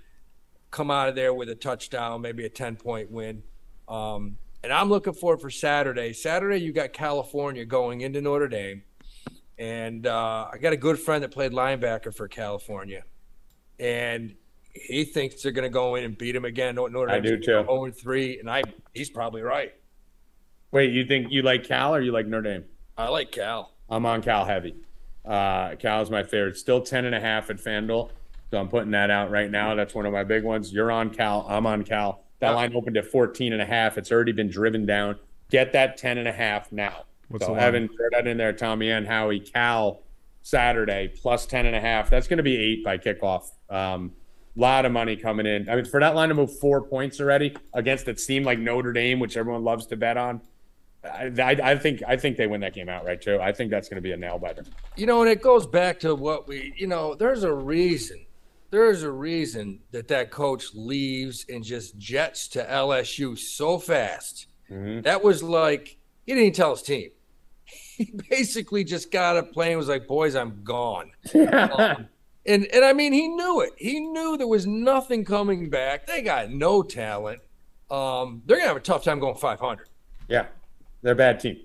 [0.70, 3.42] come out of there with a touchdown, maybe a 10 point win.
[3.88, 6.12] Um, and I'm looking forward for Saturday.
[6.12, 8.82] Saturday, you got California going into Notre Dame.
[9.58, 13.04] And uh, I got a good friend that played linebacker for California.
[13.78, 14.34] And
[14.74, 16.74] he thinks they're going to go in and beat him again.
[16.74, 17.64] Notre Dame I do too.
[17.64, 18.62] go 0 3, and I
[18.92, 19.72] he's probably right.
[20.72, 22.64] Wait, you think you like Cal or you like Notre Dame?
[22.98, 23.72] I like Cal.
[23.88, 24.74] I'm on Cal heavy.
[25.26, 26.56] Uh, Cal's my favorite.
[26.56, 28.10] Still 10 and a half at FanDuel.
[28.50, 29.74] So I'm putting that out right now.
[29.74, 30.72] That's one of my big ones.
[30.72, 31.44] You're on Cal.
[31.48, 32.22] I'm on Cal.
[32.38, 33.98] That line opened at 14 and a half.
[33.98, 35.16] It's already been driven down.
[35.50, 37.04] Get that 10 and a half now.
[37.28, 37.54] What's so?
[37.54, 38.52] Evan, throw that in there.
[38.52, 39.40] Tommy and Howie.
[39.40, 40.02] Cal
[40.42, 42.08] Saturday plus 10 and a half.
[42.08, 43.50] That's going to be eight by kickoff.
[43.68, 44.12] Um,
[44.54, 45.68] lot of money coming in.
[45.68, 48.92] I mean, for that line to move four points already against it seemed like Notre
[48.92, 50.40] Dame, which everyone loves to bet on,
[51.12, 53.38] I, I, I think I think they win that game outright too.
[53.40, 54.64] I think that's going to be a nail biter.
[54.96, 58.24] You know, and it goes back to what we, you know, there's a reason.
[58.70, 64.46] There's a reason that that coach leaves and just jets to LSU so fast.
[64.70, 65.04] Mhm.
[65.04, 65.96] That was like
[66.26, 67.10] he didn't even tell his team.
[67.96, 72.08] He basically just got a plane and was like, "Boys, I'm gone." Um,
[72.44, 73.72] and and I mean, he knew it.
[73.76, 76.06] He knew there was nothing coming back.
[76.06, 77.40] They got no talent.
[77.90, 79.88] Um, they're gonna have a tough time going 500.
[80.28, 80.46] Yeah,
[81.02, 81.60] they're a bad team.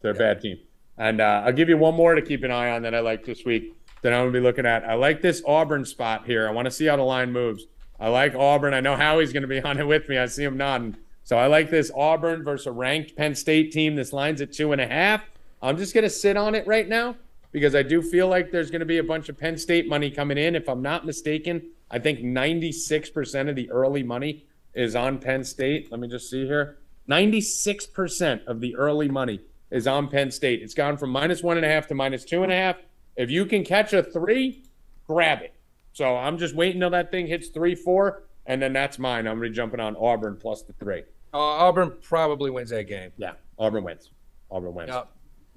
[0.00, 0.58] They're a bad team.
[0.98, 3.24] And uh, I'll give you one more to keep an eye on that I like
[3.24, 4.84] this week that I'm going to be looking at.
[4.84, 6.48] I like this Auburn spot here.
[6.48, 7.66] I want to see how the line moves.
[7.98, 8.74] I like Auburn.
[8.74, 10.18] I know Howie's going to be on it with me.
[10.18, 10.96] I see him nodding.
[11.24, 13.96] So I like this Auburn versus a ranked Penn State team.
[13.96, 15.22] This line's at two and a half.
[15.60, 17.16] I'm just going to sit on it right now
[17.50, 20.10] because I do feel like there's going to be a bunch of Penn State money
[20.10, 20.54] coming in.
[20.54, 25.90] If I'm not mistaken, I think 96% of the early money is on Penn State.
[25.90, 26.78] Let me just see here.
[27.08, 29.40] 96% of the early money
[29.70, 30.62] is on Penn State.
[30.62, 32.76] It's gone from minus one and a half to minus two and a half.
[33.16, 34.64] If you can catch a three,
[35.06, 35.54] grab it.
[35.92, 39.26] So I'm just waiting till that thing hits three, four, and then that's mine.
[39.26, 41.02] I'm gonna be jumping on Auburn plus the three.
[41.32, 43.12] Uh, Auburn probably wins that game.
[43.16, 44.10] Yeah, Auburn wins.
[44.50, 44.90] Auburn wins.
[44.90, 45.08] Yep.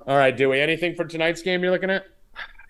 [0.08, 0.62] All right, Dewey.
[0.62, 2.06] Anything for tonight's game you're looking at?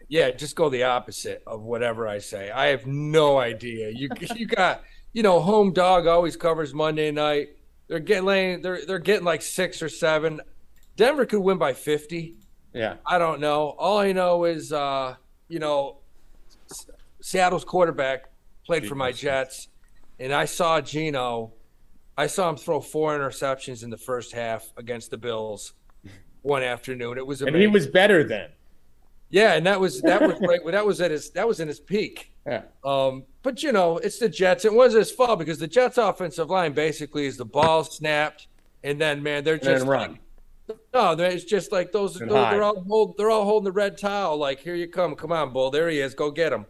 [0.08, 2.50] Yeah, just go the opposite of whatever I say.
[2.50, 3.92] I have no idea.
[3.92, 7.50] You you got you know home dog always covers Monday night.
[7.90, 10.40] They're getting laying, they're they're getting like six or seven.
[10.96, 12.36] Denver could win by fifty.
[12.74, 12.96] Yeah.
[13.06, 13.70] I don't know.
[13.78, 15.16] All I know is uh,
[15.50, 15.98] you know
[16.70, 16.88] S-
[17.22, 18.30] Seattle's quarterback
[18.66, 19.68] played for my Jets,
[20.20, 21.54] and I saw Geno.
[22.16, 25.74] I saw him throw four interceptions in the first half against the Bills
[26.44, 27.18] one afternoon.
[27.18, 28.50] It was And he was better then.
[29.30, 30.60] Yeah, and that was that was right.
[30.66, 32.34] That was at his that was in his peak.
[32.46, 32.64] Yeah.
[32.84, 34.66] Um, but you know, it's the Jets.
[34.66, 38.48] It was his fault because the Jets' offensive line basically is the ball snapped,
[38.84, 40.20] and then man, they're just run.
[40.94, 42.16] no, it's just like those.
[42.16, 44.38] Those they're all hold, they're all holding the red towel.
[44.38, 45.70] Like here you come, come on, bull.
[45.70, 46.14] There he is.
[46.14, 46.66] Go get him.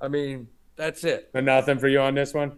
[0.00, 1.30] I mean, that's it.
[1.32, 2.52] But nothing for you on this one.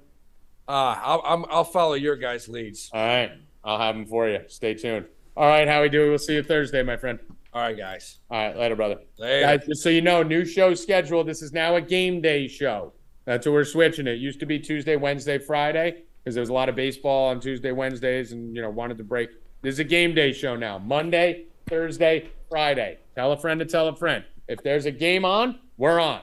[0.69, 2.89] Uh, I'll I'm, I'll follow your guys' leads.
[2.95, 3.33] All right,
[3.63, 4.41] I'll have them for you.
[4.49, 5.07] Stay tuned.
[5.37, 6.09] All right, Howie Dewey.
[6.09, 7.19] We'll see you Thursday, my friend.
[7.55, 8.19] All right, guys.
[8.31, 8.99] All right, later, brother.
[9.19, 9.47] Later.
[9.47, 11.23] Guys, just so you know, new show schedule.
[11.23, 12.95] This is now a game day show.
[13.27, 14.07] That's what we're switching.
[14.07, 17.41] It used to be Tuesday, Wednesday, Friday because there was a lot of baseball on
[17.41, 19.31] Tuesday, Wednesdays, and you know wanted to break.
[19.61, 20.79] This is a game day show now.
[20.79, 22.99] Monday, Thursday, Friday.
[23.15, 24.25] Tell a friend to tell a friend.
[24.49, 26.23] If there's a game on, we're on.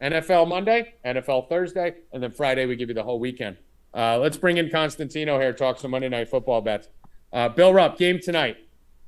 [0.00, 3.56] NFL Monday, NFL Thursday, and then Friday we give you the whole weekend.
[3.94, 5.52] Uh, let's bring in Constantino here.
[5.52, 6.88] Talk some Monday Night Football bets.
[7.32, 8.56] Uh, Bill Rupp, game tonight.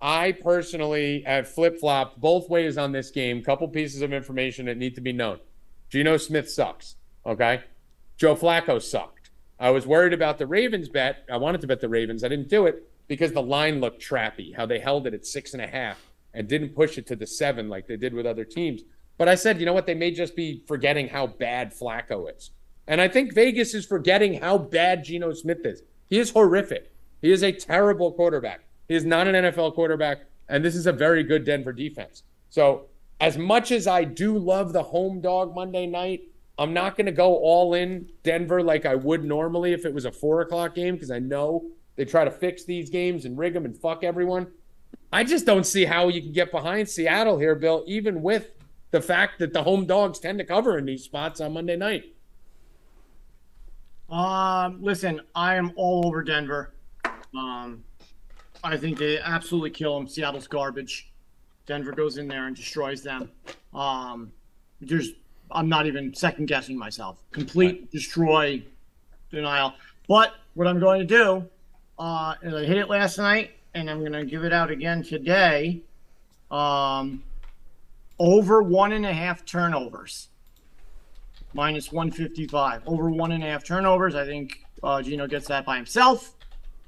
[0.01, 3.43] I personally have flip flopped both ways on this game.
[3.43, 5.41] Couple pieces of information that need to be known.
[5.91, 6.97] Geno Smith sucks.
[7.27, 7.63] Okay.
[8.17, 9.31] Joe Flacco sucked.
[9.59, 11.25] I was worried about the Ravens bet.
[11.31, 12.25] I wanted to bet the Ravens.
[12.25, 15.53] I didn't do it because the line looked trappy, how they held it at six
[15.53, 15.99] and a half
[16.33, 18.83] and didn't push it to the seven like they did with other teams.
[19.19, 19.87] But I said, you know what?
[19.87, 22.53] They may just be forgetting how bad Flacco is.
[22.87, 25.83] And I think Vegas is forgetting how bad Geno Smith is.
[26.09, 26.91] He is horrific.
[27.21, 28.63] He is a terrible quarterback.
[28.91, 32.25] He is not an NFL quarterback, and this is a very good Denver defense.
[32.49, 32.87] So,
[33.21, 36.23] as much as I do love the home dog Monday night,
[36.59, 40.07] I'm not going to go all in Denver like I would normally if it was
[40.07, 43.55] a four o'clock game because I know they try to fix these games and rig
[43.55, 44.49] them and fuck everyone.
[45.13, 48.51] I just don't see how you can get behind Seattle here, Bill, even with
[48.91, 52.13] the fact that the home dogs tend to cover in these spots on Monday night.
[54.11, 56.75] Um, listen, I am all over Denver.
[57.33, 57.85] Um,
[58.63, 60.09] I think they absolutely kill them.
[60.09, 61.11] Seattle's garbage.
[61.67, 63.31] Denver goes in there and destroys them.
[63.75, 64.33] Um,
[64.81, 65.11] there's,
[65.51, 67.23] I'm not even second guessing myself.
[67.33, 68.63] Complete destroy,
[69.31, 69.75] denial.
[70.09, 71.49] But what I'm going to do,
[71.99, 75.03] uh, is I hit it last night, and I'm going to give it out again
[75.03, 75.83] today.
[76.51, 77.23] Um,
[78.19, 80.29] over one and a half turnovers
[81.53, 82.83] minus 155.
[82.87, 84.15] Over one and a half turnovers.
[84.15, 86.35] I think uh, Geno gets that by himself.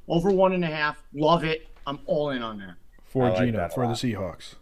[0.09, 1.03] Over one and a half.
[1.15, 1.69] Love it.
[1.87, 2.75] I'm all in on that.
[3.05, 3.93] for I like Geno that for the.
[3.95, 4.55] Seahawks.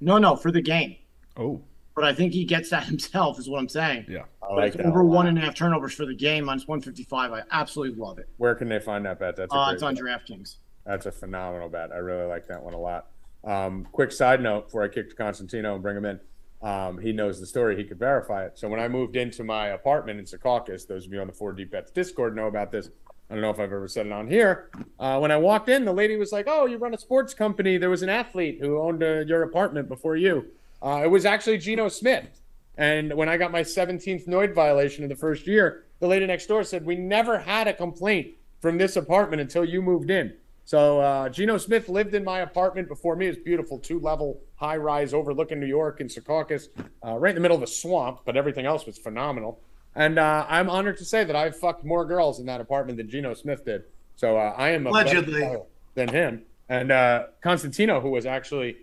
[0.00, 0.96] No, no, for the game.
[1.36, 1.60] Oh,
[1.94, 4.06] But I think he gets that himself, is what I'm saying.
[4.08, 4.24] yeah.
[4.42, 4.86] I like that.
[4.86, 7.32] over one and a half turnovers for the game, minus 155.
[7.32, 8.28] I absolutely love it.
[8.36, 9.36] Where can they find that bet?
[9.36, 10.04] That's a Uh, it's on bet.
[10.04, 10.56] DraftKings.
[10.84, 11.90] That's a phenomenal bet.
[11.92, 13.06] I really like that one a lot.
[13.44, 16.20] Um, quick side note before I kick to Constantino and bring him in.
[16.62, 17.76] Um, he knows the story.
[17.76, 18.58] He could verify it.
[18.58, 21.70] So when I moved into my apartment in Secaucus, those of you on the 4D
[21.70, 22.88] Bets Discord know about this.
[23.28, 24.70] I don't know if I've ever said it on here.
[24.98, 27.76] Uh, when I walked in, the lady was like, "Oh, you run a sports company.
[27.76, 30.46] There was an athlete who owned uh, your apartment before you."
[30.82, 32.40] Uh, it was actually Geno Smith.
[32.78, 36.46] And when I got my 17th Noid violation in the first year, the lady next
[36.46, 40.34] door said, We never had a complaint from this apartment until you moved in.
[40.64, 43.26] So uh, Geno Smith lived in my apartment before me.
[43.26, 46.68] It's beautiful, two level, high rise overlooking New York and Secaucus,
[47.06, 49.60] uh, right in the middle of a swamp, but everything else was phenomenal.
[49.96, 53.08] And uh, I'm honored to say that I've fucked more girls in that apartment than
[53.08, 53.84] Geno Smith did.
[54.16, 55.56] So uh, I am Allegedly.
[55.94, 56.42] than him.
[56.68, 58.76] And uh, Constantino, who was actually,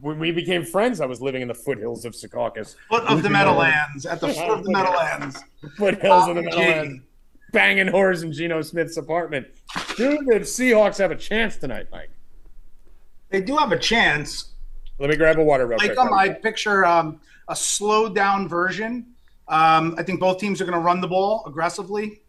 [0.00, 2.76] when we became friends, I was living in the foothills of Secaucus.
[2.90, 5.42] Foot of the Meadowlands, at the foot of the Meadowlands.
[5.76, 7.02] foothills of the Meadowlands,
[7.52, 9.46] banging whores in Geno Smith's apartment.
[9.96, 12.10] Do the Seahawks have a chance tonight, Mike?
[13.30, 14.52] They do have a chance.
[14.98, 15.98] Let me grab a water real Like quick.
[15.98, 19.14] um, I picture um, a slowed down version.
[19.48, 22.22] Um, I think both teams are going to run the ball aggressively.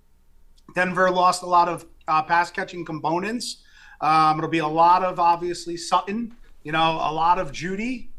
[0.75, 3.63] Denver lost a lot of uh, pass catching components.
[4.01, 8.09] Um, it'll be a lot of obviously Sutton, you know, a lot of Jeudy.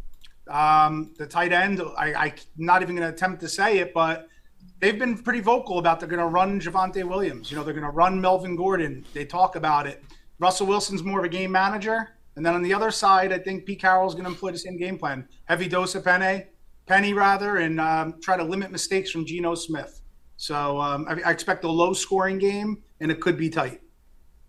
[0.49, 4.29] Um, the tight end, I, I'm not even going to attempt to say it, but
[4.81, 7.51] they've been pretty vocal about they're going to run Javonte Williams.
[7.51, 9.07] You know, they're going to run Melvin Gordon.
[9.15, 10.03] They talk about it.
[10.39, 12.11] Russell Wilson's more of a game manager.
[12.37, 14.77] And then on the other side, I think Pete Carroll's going to employ the same
[14.77, 15.29] game plan.
[15.45, 16.47] Heavy dose of Penne,
[16.91, 20.01] Penny rather, and um, try to limit mistakes from Geno Smith.
[20.37, 23.81] So um, I, I expect a low scoring game, and it could be tight.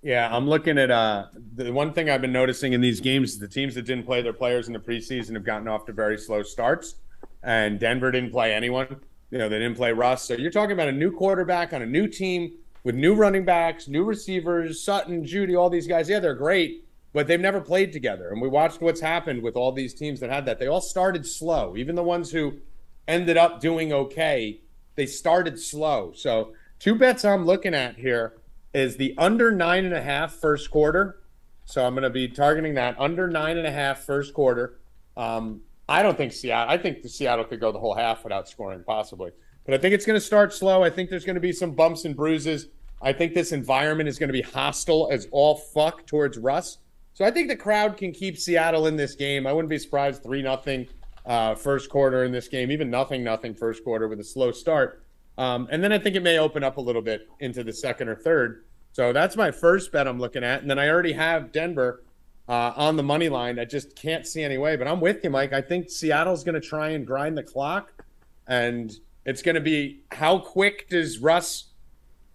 [0.01, 3.47] Yeah, I'm looking at uh, the one thing I've been noticing in these games the
[3.47, 6.41] teams that didn't play their players in the preseason have gotten off to very slow
[6.41, 6.95] starts,
[7.43, 8.87] and Denver didn't play anyone.
[9.29, 10.23] You know, they didn't play Russ.
[10.23, 13.87] So you're talking about a new quarterback on a new team with new running backs,
[13.87, 16.09] new receivers, Sutton, Jeudy, all these guys.
[16.09, 18.29] Yeah, they're great, but they've never played together.
[18.29, 20.59] And we watched what's happened with all these teams that had that.
[20.59, 21.75] They all started slow.
[21.75, 22.59] Even the ones who
[23.07, 24.61] ended up doing okay,
[24.95, 26.13] they started slow.
[26.15, 28.37] So two bets I'm looking at here
[28.73, 31.17] is the under nine and a half first quarter.
[31.65, 34.79] So I'm going to be targeting that under nine and a half first quarter.
[35.17, 36.73] Um, I don't think Seattle.
[36.73, 39.31] I think the Seattle could go the whole half without scoring, possibly.
[39.65, 40.83] But I think it's going to start slow.
[40.83, 42.67] I think there's going to be some bumps and bruises.
[43.01, 46.77] I think this environment is going to be hostile as all fuck towards Russ.
[47.21, 49.45] So I think the crowd can keep Seattle in this game.
[49.45, 50.87] I wouldn't be surprised three nothing
[51.23, 55.03] uh, first quarter in this game, even nothing nothing first quarter with a slow start.
[55.37, 58.09] Um, and then I think it may open up a little bit into the second
[58.09, 58.65] or third.
[58.93, 60.61] So that's my first bet I'm looking at.
[60.61, 62.03] And then I already have Denver
[62.49, 63.59] uh, on the money line.
[63.59, 64.75] I just can't see any way.
[64.75, 65.53] But I'm with you, Mike.
[65.53, 68.03] I think Seattle's going to try and grind the clock.
[68.47, 68.91] And
[69.27, 71.65] it's going to be how quick does Russ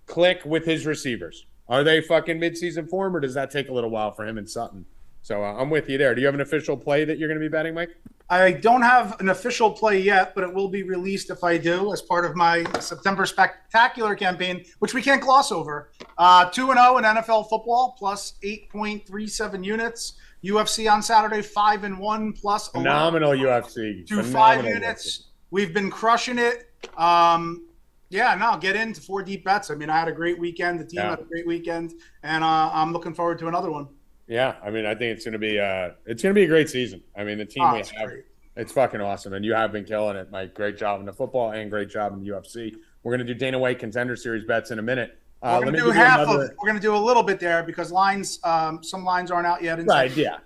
[0.07, 1.45] click with his receivers?
[1.69, 4.49] Are they fucking midseason form, or does that take a little while for him and
[4.49, 4.87] Sutton?
[5.23, 6.15] So uh, I'm with you there.
[6.15, 7.91] Do you have an official play that you're going to be betting, Mike?
[8.31, 11.93] I don't have an official play yet, but it will be released if I do
[11.93, 15.91] as part of my September spectacular campaign, which we can't gloss over.
[16.19, 20.13] Uh, 2 and 0 in NFL football, plus 8.37 units.
[20.45, 24.07] UFC on Saturday, 5 and 1, plus phenomenal UFC.
[24.07, 25.25] To 5 units.
[25.51, 26.71] We've been crushing it.
[26.97, 27.67] Um,
[28.09, 29.71] yeah, no, get into four deep bets.
[29.71, 30.81] I mean, I had a great weekend.
[30.81, 31.11] The team yeah.
[31.11, 33.89] had a great weekend, and uh, I'm looking forward to another one.
[34.29, 36.49] Yeah, I mean, I think it's going to be uh, it's going to be a
[36.49, 37.03] great season.
[37.17, 38.11] I mean, the team oh, we have,
[38.57, 40.55] it's fucking awesome, and you have been killing it, Mike.
[40.55, 42.75] Great job in the football and great job in the UFC.
[43.03, 45.19] We're going to do Dana White Contender Series bets in a minute.
[45.43, 46.45] Uh, we're going to do half another...
[46.45, 46.51] of.
[46.63, 49.85] We're to do a little bit there because lines, um, some lines aren't out yet.
[49.87, 50.11] Right.
[50.17, 50.39] Yeah.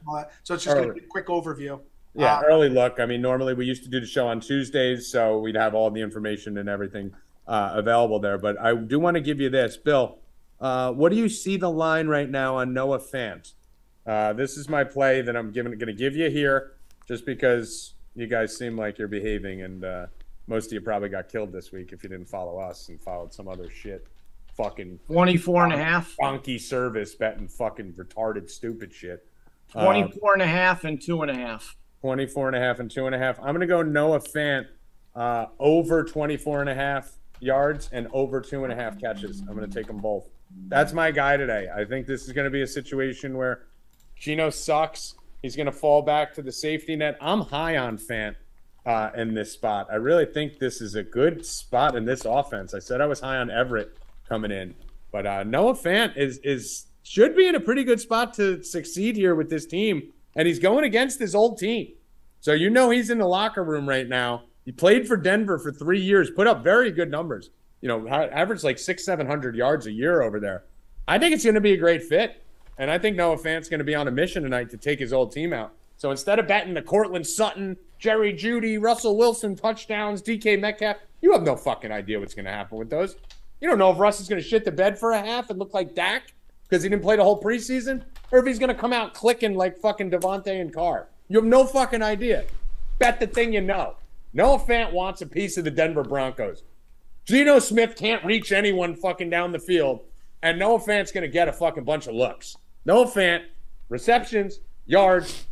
[0.43, 1.81] So it's just to be a quick overview.
[2.15, 2.99] Yeah, uh, early look.
[2.99, 5.91] I mean, normally we used to do the show on Tuesdays, so we'd have all
[5.91, 7.15] the information and everything
[7.51, 8.39] uh, available there.
[8.39, 10.19] But I do want to give you this, Bill.
[10.61, 13.53] Uh, what do you see the line right now on Noah Fant?
[14.07, 16.75] Uh, this is my play that I'm giving, going to give you here,
[17.09, 20.07] just because you guys seem like you're behaving, and uh,
[20.47, 23.35] most of you probably got killed this week if you didn't follow us and followed
[23.35, 24.07] some other shit.
[24.57, 26.09] Fucking 24 and a half.
[26.21, 29.27] Funky service betting fucking retarded stupid shit.
[29.73, 31.77] 24 and a half and two and a half.
[32.01, 33.39] 24 and a half and two and a half.
[33.39, 34.67] I'm going to go Noah Fant
[35.15, 39.41] uh, over 24 and a half yards and over two and a half catches.
[39.41, 40.29] I'm going to take them both.
[40.69, 41.69] That's my guy today.
[41.75, 43.67] I think this is going to be a situation where
[44.17, 45.15] Geno sucks.
[45.43, 47.17] He's going to fall back to the safety net.
[47.21, 48.37] I'm high on Fant
[48.85, 49.89] uh, in this spot.
[49.91, 52.75] I really think this is a good spot in this offense.
[52.75, 53.97] I said I was high on Everett
[54.29, 54.75] coming in,
[55.13, 59.17] but uh, Noah Fant is is should be in a pretty good spot to succeed
[59.17, 61.93] here with this team and he's going against his old team.
[62.41, 64.45] So you know he's in the locker room right now.
[64.65, 67.51] He played for Denver for three years, put up very good numbers.
[67.81, 70.65] You know, averaged like six, seven hundred yards a year over there.
[71.09, 72.43] I think it's going to be a great fit,
[72.79, 75.13] and I think Noah Fant's going to be on a mission tonight to take his
[75.13, 75.73] old team out.
[75.97, 81.33] So instead of betting the Courtland Sutton, Jerry Jeudy, Russell Wilson touchdowns, DK Metcalf, you
[81.33, 83.17] have no fucking idea what's going to happen with those.
[83.61, 85.59] You don't know if Russ is going to shit the bed for a half and
[85.59, 86.33] look like Dak
[86.69, 89.55] because he didn't play the whole preseason, or if he's going to come out clicking
[89.55, 91.09] like fucking Davante and Carr.
[91.29, 92.45] You have no fucking idea.
[92.99, 93.97] Bet the thing you know.
[94.33, 96.63] Noah Fant wants a piece of the Denver Broncos.
[97.25, 100.01] Geno Smith can't reach anyone fucking down the field,
[100.43, 102.57] and Noah Fant's going to get a fucking bunch of looks.
[102.85, 103.43] Noah Fant,
[103.89, 105.47] receptions, yards,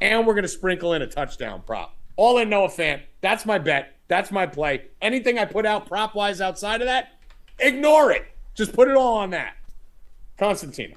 [0.00, 1.96] and we're going to sprinkle in a touchdown prop.
[2.16, 3.02] All in Noah Fant.
[3.20, 3.96] That's my bet.
[4.08, 4.86] That's my play.
[5.00, 7.12] Anything I put out prop wise outside of that,
[7.58, 8.24] ignore it.
[8.54, 9.54] Just put it all on that.
[10.38, 10.96] Constantino.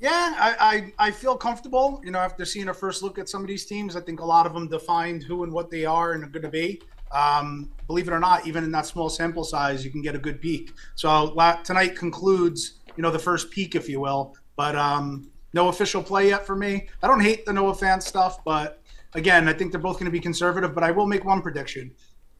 [0.00, 2.00] Yeah, I, I, I feel comfortable.
[2.02, 4.24] You know, after seeing a first look at some of these teams, I think a
[4.24, 6.80] lot of them defined who and what they are and are going to be.
[7.12, 10.18] Um, believe it or not, even in that small sample size, you can get a
[10.18, 10.72] good peek.
[10.94, 11.34] So
[11.64, 14.36] tonight concludes, you know, the first peek, if you will.
[14.56, 16.88] But um, no official play yet for me.
[17.02, 18.82] I don't hate the Noah Fant stuff, but
[19.14, 20.74] again, I think they're both going to be conservative.
[20.74, 21.90] But I will make one prediction: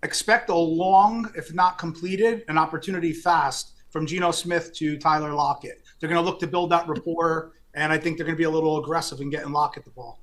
[0.03, 5.80] expect a long, if not completed, an opportunity fast from Geno Smith to Tyler Lockett.
[6.01, 8.45] They're going to look to build that rapport, and I think they're going to be
[8.45, 10.19] a little aggressive in getting Lockett the ball.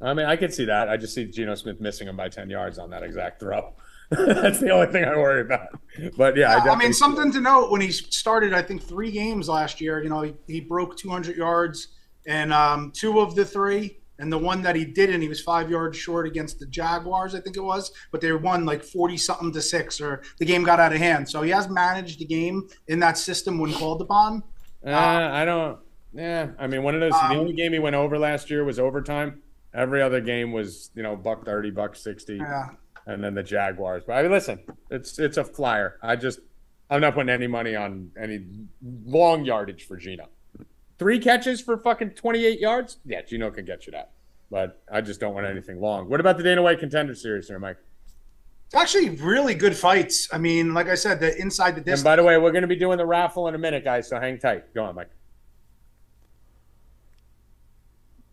[0.00, 0.88] I mean, I can see that.
[0.88, 3.72] I just see Geno Smith missing him by 10 yards on that exact throw.
[4.10, 5.68] That's the only thing I worry about.
[6.16, 9.10] But yeah, yeah I, I, mean, something to note when he started, I think three
[9.10, 10.02] games last year.
[10.02, 11.88] You know, he, he broke 200 yards,
[12.26, 15.70] and um, two of the three And the one that he didn't, he was five
[15.70, 19.52] yards short against the Jaguars, I think it was, but they won like 40 something
[19.52, 21.28] to six, or the game got out of hand.
[21.28, 24.42] So he has managed the game in that system when called upon.
[24.86, 25.78] Uh, I don't.
[26.14, 27.12] Yeah, I mean, one of those.
[27.12, 29.42] the only game he went over last year was overtime.
[29.74, 32.68] Every other game was, you know, buck thirty, buck sixty, Yeah.
[33.06, 34.02] and then the Jaguars.
[34.06, 34.60] But I mean, listen,
[34.90, 35.98] it's it's a flyer.
[36.02, 36.40] I just,
[36.88, 38.46] I'm not putting any money on any
[39.04, 40.28] long yardage for Geno.
[40.98, 42.96] Three catches for fucking 28 yards.
[43.04, 44.10] Yeah, Geno can get you that.
[44.50, 46.08] But I just don't want anything long.
[46.08, 47.76] What about the Dana White contender series here, Mike?
[48.70, 50.28] It's actually really good fights.
[50.30, 52.68] I mean, like I said, the inside the And by the way, we're going to
[52.68, 54.06] be doing the raffle in a minute, guys.
[54.08, 54.74] So hang tight.
[54.74, 55.08] Go on, Mike.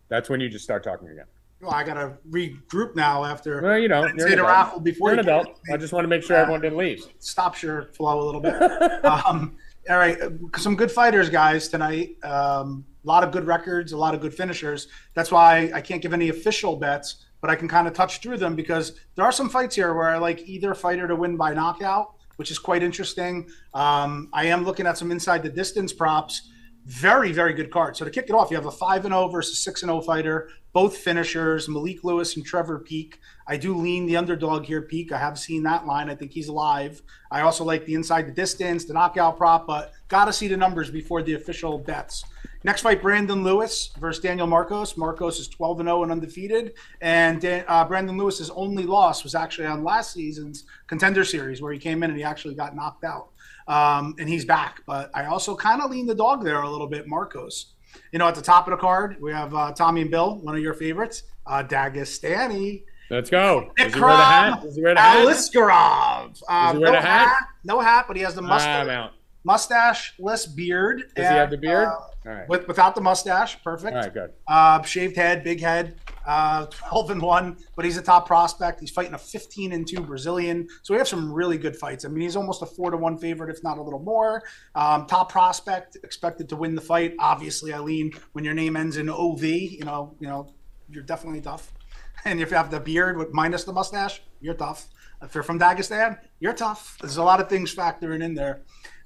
[0.10, 1.26] That's when you just start talking again.
[1.62, 4.48] Well, I got to regroup now after Well, you know, I an adult.
[4.48, 5.60] raffle before You're an adult.
[5.72, 7.06] I just want to make sure everyone didn't leave.
[7.20, 8.62] stops your flow a little bit.
[9.06, 9.56] um,
[9.90, 10.18] all right,
[10.58, 12.18] some good fighters, guys, tonight.
[12.24, 14.90] Um, a lot of good records, a lot of good finishers.
[15.14, 18.38] That's why I can't give any official bets, but I can kind of touch through
[18.38, 21.54] them because there are some fights here where I like either fighter to win by
[21.54, 23.48] knockout, which is quite interesting.
[23.74, 26.50] Um, I am looking at some inside the distance props.
[26.86, 27.98] Very, very good card.
[27.98, 30.02] So to kick it off, you have a five and zero versus six and zero
[30.02, 33.20] fighter, both finishers, Malik Lewis and Trevor Peek.
[33.48, 35.12] I do lean the underdog here, Peek.
[35.12, 36.10] I have seen that line.
[36.12, 37.02] I think he's alive.
[37.32, 40.58] I also like the inside the distance, the knockout prop, but got to see the
[40.58, 42.24] numbers before the official bets.
[42.66, 44.98] Next fight, Brandon Lewis versus Daniel Marcos.
[44.98, 49.68] Marcos is 12 and 0 and undefeated, and uh, Brandon Lewis's only loss was actually
[49.68, 53.28] on last season's contender series where he came in and he actually got knocked out.
[53.68, 56.88] Um, and he's back, but I also kind of lean the dog there a little
[56.88, 57.76] bit, Marcos.
[58.12, 60.56] You know, at the top of the card, we have uh, Tommy and Bill, one
[60.56, 62.84] of your favorites, uh, Dagestani.
[63.12, 63.70] Let's go.
[63.78, 64.62] Does he wear the hat?
[64.64, 65.28] Does he wear the hat?
[65.28, 66.42] Aliskerov.
[66.50, 67.44] Uh, Does he wear no the hat?
[67.64, 69.12] No hat, but he has the I'm
[69.46, 71.04] mustache, mustache-less beard.
[71.16, 71.88] Does he have the beard?
[71.88, 72.50] uh, All right.
[72.50, 73.96] with, without the mustache, perfect.
[73.96, 74.34] All right, good.
[74.48, 78.80] Uh, shaved head, big head, uh, 12 and 1, but he's a top prospect.
[78.80, 80.68] He's fighting a 15 and 2 Brazilian.
[80.84, 82.04] So we have some really good fights.
[82.04, 84.44] I mean, he's almost a 4 to 1 favorite, if not a little more.
[84.74, 87.14] Um, top prospect, expected to win the fight.
[87.20, 90.54] Obviously, Eileen, when your name ends in OV, you know, you know,
[90.90, 91.72] you're definitely tough.
[92.28, 94.88] And if you have the beard with minus the mustache, you're tough.
[95.22, 96.98] If you're from Dagestan, you're tough.
[97.00, 98.62] There's a lot of things factoring in there.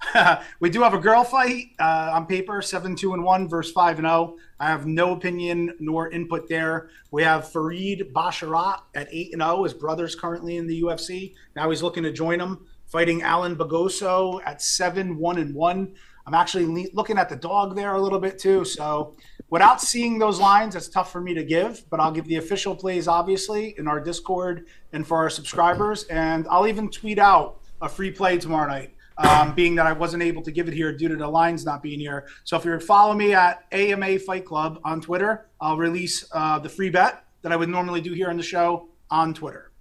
[0.60, 3.98] we do have a girl fight uh, on paper, seven two and one versus five
[4.00, 4.36] and zero.
[4.60, 6.90] I have no opinion nor input there.
[7.12, 9.64] We have Farid Basharat at eight and zero.
[9.64, 11.34] His brother's currently in the UFC.
[11.56, 15.94] Now he's looking to join him, fighting Allan Begosso at seven one and one.
[16.26, 18.64] I'm actually le- looking at the dog there a little bit too.
[18.64, 19.16] So
[19.50, 21.84] without seeing those lines, it's tough for me to give.
[21.90, 26.48] But I'll give the official plays obviously in our Discord and for our subscribers, and
[26.50, 30.42] I'll even tweet out a free play tomorrow night um, being that I wasn't able
[30.42, 32.28] to give it here due to the lines not being here.
[32.46, 36.70] So if you're follow me at AMA Fight Club on Twitter, I'll release uh, the
[36.70, 39.72] free bet that I would normally do here on the show on Twitter.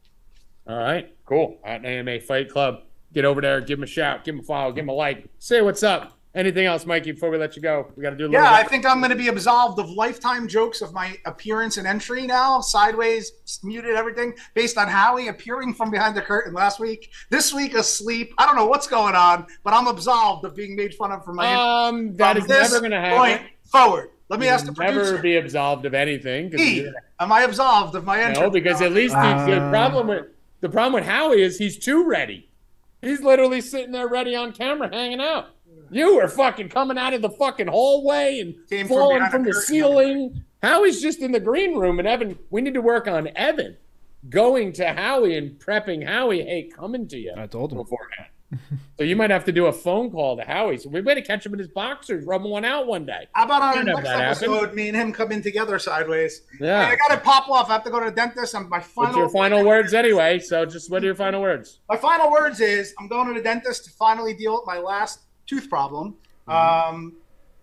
[0.66, 1.58] All right, cool.
[1.64, 2.82] At AMA Fight Club,
[3.12, 5.26] get over there, give him a shout, give him a follow, give him a like,
[5.38, 6.17] say what's up.
[6.38, 7.10] Anything else, Mikey?
[7.12, 8.40] Before we let you go, we got to do a little.
[8.44, 11.86] Yeah, I think I'm going to be absolved of lifetime jokes of my appearance and
[11.86, 12.60] entry now.
[12.60, 13.32] Sideways,
[13.64, 17.10] muted everything based on Howie appearing from behind the curtain last week.
[17.28, 18.32] This week asleep.
[18.38, 21.34] I don't know what's going on, but I'm absolved of being made fun of for
[21.34, 23.18] my um, that is never going to happen.
[23.18, 23.42] point.
[23.72, 24.10] Forward.
[24.28, 25.22] Let me You ask the will never producer.
[25.22, 26.56] be absolved of anything.
[26.56, 26.86] E,
[27.18, 28.44] am I absolved of my entry?
[28.44, 30.26] No, because at least the, the Uh, problem with
[30.60, 32.48] the problem with Howie is he's too ready.
[33.02, 35.46] He's literally sitting there ready on camera, hanging out.
[35.90, 39.48] You were fucking coming out of the fucking hallway and Came falling behind from the
[39.50, 39.66] the curtain.
[39.68, 40.44] ceiling.
[40.62, 42.38] Howie's just in the green room, and Evan.
[42.50, 43.76] We need to work on Evan
[44.28, 46.42] going to Howie and prepping Howie.
[46.42, 47.78] Hey, coming to you I told him.
[47.78, 48.26] beforehand.
[48.98, 50.78] so you might have to do a phone call to Howie.
[50.78, 53.28] So we better catch him in his boxers, rubbing one out one day.
[53.34, 54.50] How about on the next that happen.
[54.50, 56.42] episode, me and him come in together sideways?
[56.58, 56.86] Yeah.
[56.86, 57.68] Hey, I got to pop off.
[57.68, 58.54] I have to go to the dentist.
[58.56, 60.38] I'm my final, What's your final words anyway?
[60.38, 61.80] So just what are your final words?
[61.90, 65.20] my final words is I'm going to the dentist to finally deal with my last
[65.48, 66.14] tooth problem.
[66.46, 66.94] Mm-hmm.
[66.94, 67.12] Um,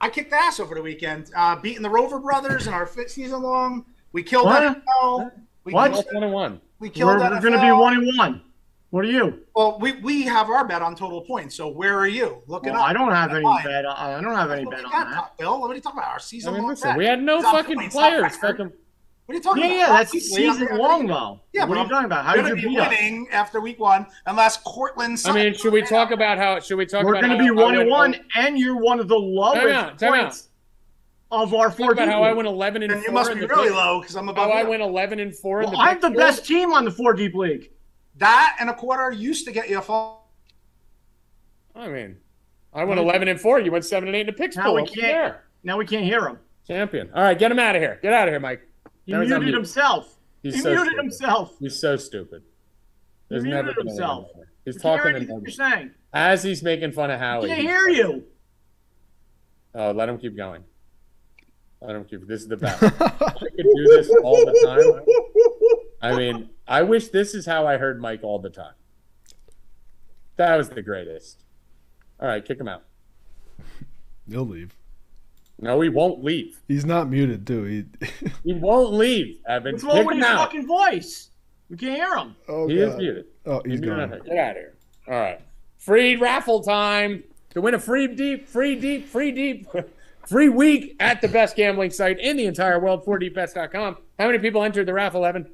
[0.02, 3.42] I kicked ass over the weekend, uh, beating the Rover brothers in our fifth season
[3.42, 3.86] long.
[4.12, 4.62] We killed What?
[4.84, 5.32] NFL.
[5.64, 5.92] We What?
[5.94, 6.62] killed- One and one.
[6.80, 8.42] We killed We're, we're going to be one and one.
[8.92, 9.40] What are you?
[9.56, 11.56] Well, we, we have our bet on total points.
[11.56, 12.42] So where are you?
[12.48, 12.88] Look it Well, up.
[12.90, 13.64] I don't have any Why?
[13.64, 13.86] bet.
[13.86, 15.14] I don't have any bet at on that, that.
[15.16, 15.60] top, Bill.
[15.60, 16.12] What are you talking about?
[16.12, 16.98] Our season I season mean, long listen, bet.
[16.98, 18.36] we had no It's fucking players.
[18.38, 18.72] Fucking,
[19.26, 19.78] What are you talking Yeah, about?
[19.78, 21.42] yeah, that's I'm season gonna- long though.
[21.52, 22.26] Yeah, what are you I'm talking about?
[22.26, 22.90] How did you be beat us?
[22.90, 25.18] winning after week one, unless Cortland.
[25.26, 26.60] I mean, should we talk about how?
[26.60, 29.08] Should we talk about We're going to be one and one, and you're one of
[29.08, 30.20] the lowest out, time out.
[30.26, 30.50] points
[31.32, 33.72] of our four about how I went eleven and And you must in be really
[33.72, 35.82] low because I'm above How I went eleven and four in Well, the.
[35.82, 37.72] I'm the best team on the four deep league.
[38.18, 40.32] That and a quarter used to get you a fall.
[41.76, 42.18] I mean,
[42.74, 43.60] I went eleven and four.
[43.60, 45.36] You went seven and eight in the picks Now we can't.
[45.64, 46.38] Now we can't hear him.
[46.68, 47.10] Champion.
[47.16, 47.98] All right, get him out of here.
[48.04, 48.62] Get out of here, Mike.
[49.06, 49.54] He That muted mute.
[49.54, 50.16] himself.
[50.44, 51.04] He's he so muted stupid.
[51.04, 51.54] himself.
[51.60, 52.44] He's so stupid.
[53.30, 54.28] There's He never muted been himself.
[54.64, 55.92] He's You talking to you're saying.
[56.14, 57.48] as he's making fun of Howie.
[57.48, 58.24] Can't hear you.
[59.74, 60.64] Oh, let him keep going.
[61.82, 62.26] Let him keep.
[62.28, 62.82] This is the best.
[62.84, 65.16] I could do this all the time.
[66.02, 68.74] I mean, I wish this is how I heard Mike all the time.
[70.38, 71.44] That was the greatest.
[72.20, 72.84] All right, kick him out.
[74.30, 74.74] He'll leave.
[75.60, 76.62] No, he won't leave.
[76.68, 77.88] He's not muted, dude.
[78.02, 78.10] He,
[78.44, 79.74] He won't leave, Evan.
[79.74, 80.38] What's wrong with his out.
[80.40, 81.30] fucking voice?
[81.70, 82.36] We can't hear him.
[82.48, 83.26] oh, He is muted.
[83.46, 84.04] Oh, he's Get out gone.
[84.04, 84.36] of here.
[84.36, 84.74] Get out of here.
[85.08, 85.42] All right.
[85.78, 89.68] Free raffle time to win a free deep, free deep, free deep,
[90.28, 93.98] free week at the best gambling site in the entire world, 4dbets.com.
[94.20, 95.48] How many people entered the raffle, Evan?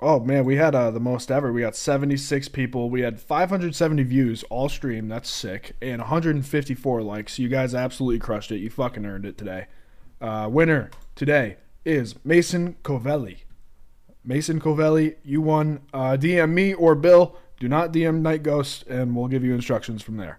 [0.00, 1.52] Oh man, we had uh, the most ever.
[1.52, 2.88] We got 76 people.
[2.88, 5.08] We had 570 views all stream.
[5.08, 7.38] That's sick, and 154 likes.
[7.38, 8.58] You guys absolutely crushed it.
[8.58, 9.66] You fucking earned it today.
[10.20, 13.38] Uh, winner today is Mason Covelli.
[14.24, 15.80] Mason Covelli, you won.
[15.92, 17.36] Uh, DM me or Bill.
[17.58, 20.38] Do not DM Night Ghost, and we'll give you instructions from there.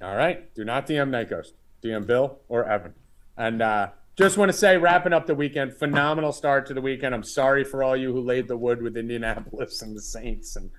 [0.00, 0.52] All right.
[0.54, 1.54] Do not DM Night Ghost.
[1.82, 2.94] DM Bill or Evan.
[3.36, 3.88] And uh,
[4.18, 7.14] just want to say, wrapping up the weekend, phenomenal start to the weekend.
[7.14, 10.70] I'm sorry for all you who laid the wood with Indianapolis and the Saints and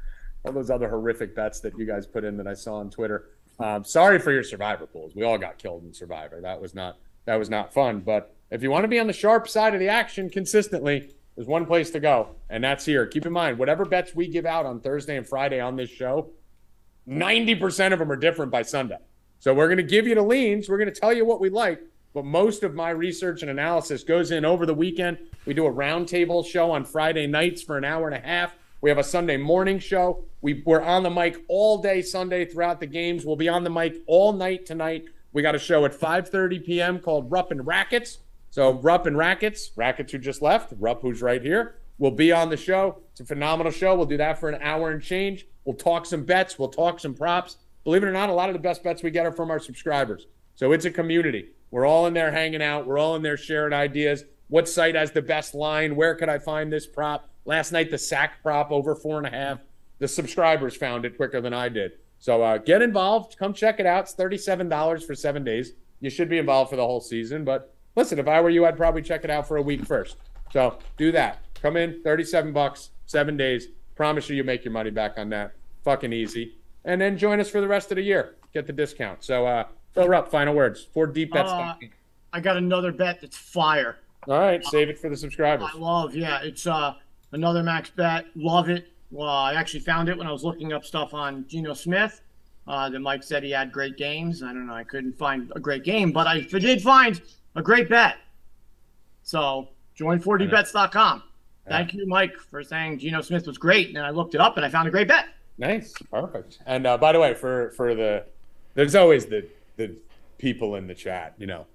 [0.43, 3.29] all those other horrific bets that you guys put in that I saw on Twitter.
[3.57, 5.15] Um, sorry for your Survivor pools.
[5.15, 6.41] We all got killed in Survivor.
[6.41, 8.01] That was not that was not fun.
[8.01, 11.47] But if you want to be on the sharp side of the action consistently, there's
[11.47, 13.05] one place to go, and that's here.
[13.05, 16.31] Keep in mind, whatever bets we give out on Thursday and Friday on this show,
[17.07, 18.97] 90% of them are different by Sunday.
[19.39, 20.67] So we're going to give you the leans.
[20.67, 21.81] We're going to tell you what we like.
[22.13, 25.19] But most of my research and analysis goes in over the weekend.
[25.45, 28.55] We do a roundtable show on Friday nights for an hour and a half.
[28.81, 30.23] We have a Sunday morning show.
[30.41, 33.25] We, we're on the mic all day Sunday throughout the games.
[33.25, 35.05] We'll be on the mic all night tonight.
[35.33, 36.99] We got a show at 5:30 p.m.
[36.99, 38.19] called Rupp and Rackets.
[38.49, 42.49] So Rupp and Rackets, Rackets who just left, Rupp who's right here, will be on
[42.49, 43.01] the show.
[43.11, 43.95] It's a phenomenal show.
[43.95, 45.45] We'll do that for an hour and change.
[45.65, 46.57] We'll talk some bets.
[46.57, 47.57] We'll talk some props.
[47.83, 49.59] Believe it or not, a lot of the best bets we get are from our
[49.59, 50.25] subscribers.
[50.59, 51.51] So it's a community.
[51.71, 52.85] We're all in there hanging out.
[52.85, 54.25] We're all in there sharing ideas.
[54.49, 55.95] What site has the best line?
[55.95, 57.29] Where could I find this prop?
[57.45, 59.59] Last night, the sack prop over four and a half.
[59.99, 61.93] The subscribers found it quicker than I did.
[62.17, 63.37] So uh, get involved.
[63.37, 64.03] Come check it out.
[64.03, 65.71] It's $37 for seven days.
[66.01, 67.45] You should be involved for the whole season.
[67.45, 70.17] But listen, if I were you, I'd probably check it out for a week first.
[70.51, 71.39] So do that.
[71.61, 73.67] Come in, 37 bucks, seven days.
[73.95, 75.53] Promise you, you make your money back on that.
[75.85, 76.57] Fucking easy.
[76.83, 78.35] And then join us for the rest of the year.
[78.53, 79.23] Get the discount.
[79.23, 79.63] So, uh,
[80.07, 80.87] Rupp, final words.
[80.93, 81.51] For deep bets.
[81.51, 81.75] Uh,
[82.31, 83.97] I got another bet that's fire.
[84.27, 85.69] All right, save it for the subscribers.
[85.73, 86.41] I love, yeah.
[86.41, 86.93] It's uh
[87.31, 88.25] another max bet.
[88.35, 88.89] Love it.
[89.11, 92.21] Well, I actually found it when I was looking up stuff on Geno Smith.
[92.67, 94.43] Uh, that Mike said he had great games.
[94.43, 94.75] I don't know.
[94.75, 97.19] I couldn't find a great game, but I did find
[97.55, 98.17] a great bet.
[99.23, 101.23] So join 4dbets.com.
[101.67, 103.89] Thank you, Mike, for saying Geno Smith was great.
[103.89, 105.25] And I looked it up and I found a great bet.
[105.57, 106.59] Nice, perfect.
[106.65, 108.25] And uh, by the way, for for the
[108.75, 109.47] there's always the
[109.79, 109.95] the
[110.37, 111.33] people in the chat.
[111.39, 111.65] You know,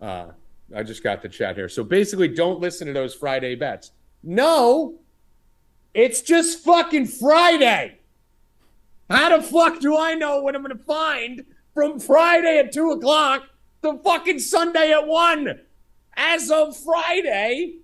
[0.00, 0.28] uh,
[0.74, 1.68] I just got the chat here.
[1.68, 3.90] So basically, don't listen to those Friday bets.
[4.22, 5.00] No,
[5.92, 7.98] it's just fucking Friday.
[9.10, 11.44] How the fuck do I know what I'm gonna find
[11.74, 13.44] from Friday at two o'clock
[13.82, 15.60] to fucking Sunday at one?
[16.18, 17.78] As of Friday,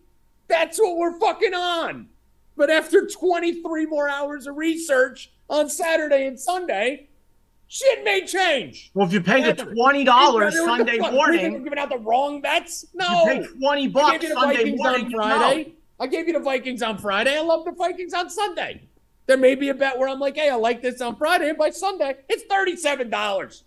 [0.49, 2.09] that's what we're fucking on.
[2.57, 7.09] But after 23 more hours of research on Saturday and Sunday,
[7.73, 8.91] shit may change.
[8.93, 11.11] Well, if you pay the $20 What the Sunday fuck?
[11.11, 12.85] We think morning, We're giving out the wrong bets?
[12.93, 13.25] you No.
[13.25, 15.05] pay 20 I bucks gave you the Sunday Vikings morning.
[15.07, 15.65] on Friday.
[15.65, 15.71] know.
[16.01, 17.37] I gave you the Vikings on Friday.
[17.37, 18.83] I love the Vikings on Sunday.
[19.27, 21.57] There may be a bet where I'm like, hey, I like this on Friday, and
[21.57, 23.63] by Sunday, it's $37.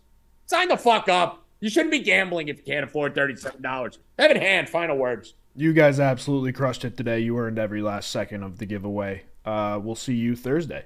[0.45, 1.43] Sign the fuck up.
[1.61, 3.97] You shouldn't be gambling if you can't afford $37.
[4.19, 5.33] Evan Hand, final words.
[5.55, 7.21] You guys absolutely crushed it today.
[7.21, 9.23] You earned every last second of the giveaway.
[9.45, 10.83] Uh, we'll see you Thursday.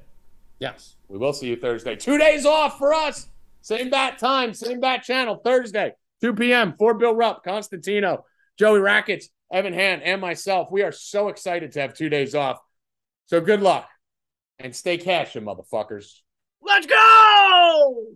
[0.60, 1.96] Yes, we will see you Thursday.
[1.96, 3.28] Two days off for us.
[3.62, 6.76] Same bat time, same bat channel, Thursday, 2 p.m.
[6.78, 8.26] for Bill Rupp, Constantino,
[8.58, 10.70] Joey Rackets, Evan Han, and myself.
[10.72, 12.60] We are so excited to have two days off.
[13.28, 13.88] So good luck
[14.60, 16.20] and stay cashing, motherfuckers.
[16.62, 18.08] Let's go!